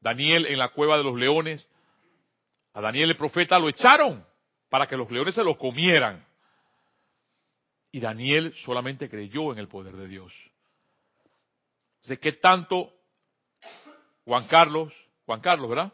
Daniel 0.00 0.46
en 0.46 0.58
la 0.58 0.68
cueva 0.68 0.96
de 0.96 1.04
los 1.04 1.16
leones, 1.16 1.68
a 2.72 2.80
Daniel 2.80 3.10
el 3.10 3.16
profeta 3.16 3.58
lo 3.58 3.68
echaron 3.68 4.24
para 4.68 4.86
que 4.86 4.96
los 4.96 5.10
leones 5.10 5.34
se 5.34 5.44
lo 5.44 5.56
comieran. 5.58 6.26
Y 7.92 8.00
Daniel 8.00 8.54
solamente 8.64 9.08
creyó 9.08 9.52
en 9.52 9.58
el 9.58 9.68
poder 9.68 9.96
de 9.96 10.06
Dios. 10.06 10.32
¿De 12.04 12.18
¿qué 12.18 12.32
tanto 12.32 12.92
Juan 14.24 14.46
Carlos, 14.46 14.92
Juan 15.26 15.40
Carlos, 15.40 15.68
¿verdad? 15.68 15.92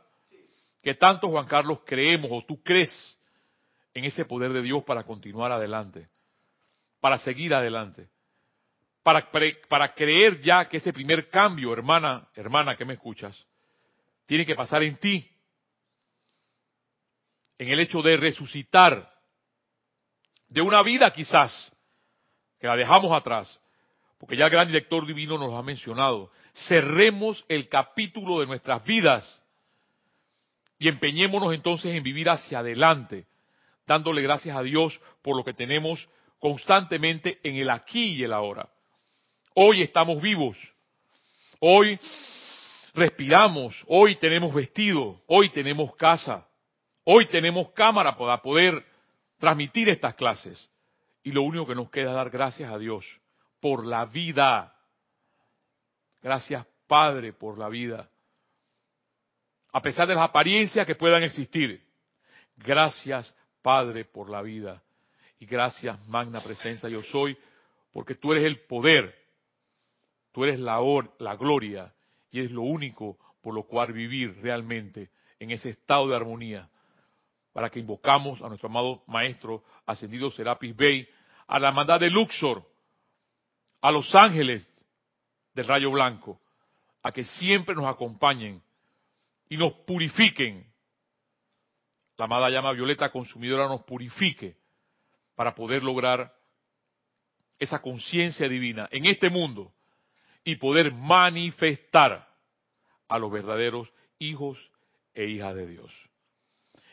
¿Qué 0.82 0.94
tanto 0.94 1.28
Juan 1.28 1.46
Carlos 1.46 1.80
creemos 1.84 2.30
o 2.32 2.44
tú 2.44 2.62
crees 2.62 3.18
en 3.94 4.04
ese 4.04 4.24
poder 4.24 4.52
de 4.52 4.62
Dios 4.62 4.84
para 4.84 5.04
continuar 5.04 5.50
adelante? 5.50 6.08
Para 7.00 7.18
seguir 7.18 7.54
adelante. 7.54 8.08
Para, 9.02 9.30
para 9.68 9.94
creer 9.94 10.40
ya 10.42 10.68
que 10.68 10.76
ese 10.76 10.92
primer 10.92 11.28
cambio, 11.28 11.72
hermana, 11.72 12.28
hermana 12.34 12.76
que 12.76 12.84
me 12.84 12.94
escuchas, 12.94 13.46
tiene 14.26 14.44
que 14.44 14.54
pasar 14.54 14.82
en 14.82 14.96
ti. 14.98 15.28
En 17.58 17.68
el 17.68 17.80
hecho 17.80 18.02
de 18.02 18.16
resucitar 18.16 19.10
de 20.48 20.60
una 20.60 20.82
vida 20.82 21.10
quizás 21.10 21.72
que 22.58 22.66
la 22.66 22.76
dejamos 22.76 23.12
atrás, 23.12 23.60
porque 24.18 24.36
ya 24.36 24.46
el 24.46 24.50
gran 24.50 24.68
director 24.68 25.06
divino 25.06 25.38
nos 25.38 25.50
lo 25.50 25.56
ha 25.56 25.62
mencionado. 25.62 26.30
Cerremos 26.68 27.44
el 27.48 27.68
capítulo 27.68 28.40
de 28.40 28.46
nuestras 28.46 28.84
vidas 28.84 29.42
y 30.78 30.88
empeñémonos 30.88 31.52
entonces 31.52 31.94
en 31.94 32.02
vivir 32.02 32.28
hacia 32.28 32.60
adelante, 32.60 33.26
dándole 33.86 34.22
gracias 34.22 34.56
a 34.56 34.62
Dios 34.62 35.00
por 35.22 35.36
lo 35.36 35.44
que 35.44 35.54
tenemos 35.54 36.08
constantemente 36.38 37.38
en 37.42 37.56
el 37.56 37.70
aquí 37.70 38.14
y 38.14 38.24
el 38.24 38.32
ahora. 38.32 38.68
Hoy 39.54 39.82
estamos 39.82 40.20
vivos, 40.20 40.56
hoy 41.60 41.98
respiramos, 42.94 43.84
hoy 43.86 44.16
tenemos 44.16 44.52
vestido, 44.52 45.20
hoy 45.26 45.50
tenemos 45.50 45.94
casa, 45.96 46.46
hoy 47.04 47.28
tenemos 47.28 47.70
cámara 47.70 48.16
para 48.16 48.42
poder 48.42 48.84
transmitir 49.38 49.88
estas 49.88 50.14
clases. 50.14 50.70
Y 51.26 51.32
lo 51.32 51.42
único 51.42 51.66
que 51.66 51.74
nos 51.74 51.90
queda 51.90 52.10
es 52.10 52.14
dar 52.14 52.30
gracias 52.30 52.70
a 52.70 52.78
Dios 52.78 53.04
por 53.58 53.84
la 53.84 54.06
vida. 54.06 54.76
Gracias 56.22 56.64
Padre 56.86 57.32
por 57.32 57.58
la 57.58 57.68
vida. 57.68 58.08
A 59.72 59.82
pesar 59.82 60.06
de 60.06 60.14
las 60.14 60.22
apariencias 60.22 60.86
que 60.86 60.94
puedan 60.94 61.24
existir. 61.24 61.84
Gracias 62.56 63.34
Padre 63.60 64.04
por 64.04 64.30
la 64.30 64.40
vida. 64.40 64.84
Y 65.40 65.46
gracias 65.46 65.98
Magna 66.06 66.40
Presencia 66.40 66.88
yo 66.88 67.02
soy, 67.02 67.36
porque 67.90 68.14
tú 68.14 68.30
eres 68.30 68.44
el 68.44 68.60
poder, 68.60 69.12
tú 70.30 70.44
eres 70.44 70.60
la, 70.60 70.78
gloria 71.34 71.92
y 72.30 72.38
es 72.38 72.52
lo 72.52 72.62
único 72.62 73.18
por 73.42 73.52
lo 73.52 73.64
cual 73.64 73.92
vivir 73.92 74.40
realmente 74.42 75.10
en 75.40 75.50
ese 75.50 75.70
estado 75.70 76.06
de 76.08 76.14
armonía 76.14 76.70
para 77.52 77.68
que 77.68 77.80
invocamos 77.80 78.40
a 78.42 78.48
nuestro 78.48 78.68
amado 78.68 79.02
Maestro 79.08 79.64
ascendido 79.86 80.30
Serapis 80.30 80.76
Bey, 80.76 81.08
a 81.46 81.58
la 81.58 81.68
hermandad 81.68 82.00
de 82.00 82.10
Luxor, 82.10 82.64
a 83.80 83.90
los 83.90 84.14
ángeles 84.14 84.68
del 85.54 85.66
rayo 85.66 85.90
blanco, 85.90 86.40
a 87.02 87.12
que 87.12 87.24
siempre 87.24 87.74
nos 87.74 87.86
acompañen 87.86 88.62
y 89.48 89.56
nos 89.56 89.72
purifiquen. 89.86 90.66
La 92.16 92.24
amada 92.24 92.50
llama 92.50 92.72
violeta 92.72 93.10
consumidora 93.10 93.68
nos 93.68 93.84
purifique 93.84 94.56
para 95.34 95.54
poder 95.54 95.82
lograr 95.82 96.34
esa 97.58 97.80
conciencia 97.80 98.48
divina 98.48 98.88
en 98.90 99.06
este 99.06 99.30
mundo 99.30 99.72
y 100.44 100.56
poder 100.56 100.92
manifestar 100.92 102.28
a 103.08 103.18
los 103.18 103.30
verdaderos 103.30 103.88
hijos 104.18 104.70
e 105.14 105.26
hijas 105.26 105.54
de 105.54 105.66
Dios. 105.66 105.92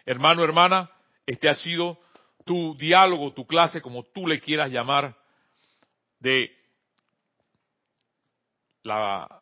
Hermano, 0.06 0.44
hermana, 0.44 0.92
este 1.26 1.50
ha 1.50 1.56
sido 1.56 2.00
tu 2.44 2.76
diálogo, 2.76 3.34
tu 3.34 3.46
clase, 3.46 3.82
como 3.82 4.04
tú 4.04 4.28
le 4.28 4.40
quieras 4.40 4.70
llamar, 4.72 5.16
de 6.20 6.52
la 8.84 9.42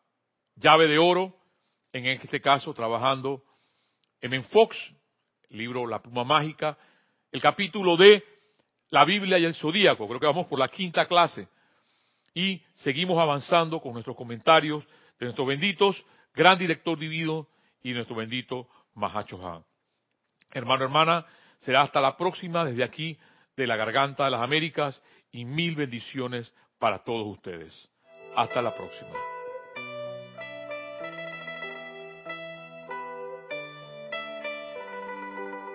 llave 0.56 0.88
de 0.88 0.98
oro, 0.98 1.36
en 1.94 2.06
este 2.06 2.42
caso 2.42 2.74
trabajando 2.74 3.44
en 4.22 4.44
Fox, 4.46 4.78
libro 5.50 5.86
La 5.88 6.02
Pluma 6.02 6.24
Mágica, 6.24 6.78
el 7.32 7.42
capítulo 7.42 7.98
de 7.98 8.24
la 8.90 9.06
Biblia 9.06 9.38
y 9.38 9.46
el 9.46 9.56
Zodíaco, 9.56 10.08
creo 10.08 10.20
que 10.20 10.26
vamos 10.26 10.48
por 10.48 10.60
la 10.60 10.68
quinta 10.68 11.08
clase, 11.08 11.48
y 12.34 12.64
seguimos 12.76 13.20
avanzando 13.20 13.80
con 13.80 13.94
nuestros 13.94 14.16
comentarios 14.16 14.86
de 15.20 15.26
nuestros 15.26 15.48
benditos, 15.48 16.06
gran 16.34 16.58
director 16.58 16.98
divino 16.98 17.48
y 17.84 17.92
nuestro 17.94 18.16
bendito 18.16 18.68
Mahacho. 18.96 19.66
Hermano, 20.52 20.84
hermana, 20.84 21.26
será 21.62 21.82
hasta 21.82 22.02
la 22.02 22.18
próxima 22.18 22.66
desde 22.66 22.84
aquí 22.84 23.18
de 23.56 23.68
la 23.68 23.76
Garganta 23.76 24.26
de 24.26 24.32
las 24.32 24.42
Américas 24.42 25.02
y 25.32 25.46
mil 25.46 25.76
bendiciones 25.76 26.54
para 26.78 27.00
todos 27.00 27.28
ustedes. 27.28 27.90
Hasta 28.36 28.62
la 28.62 28.76
próxima. 28.76 29.31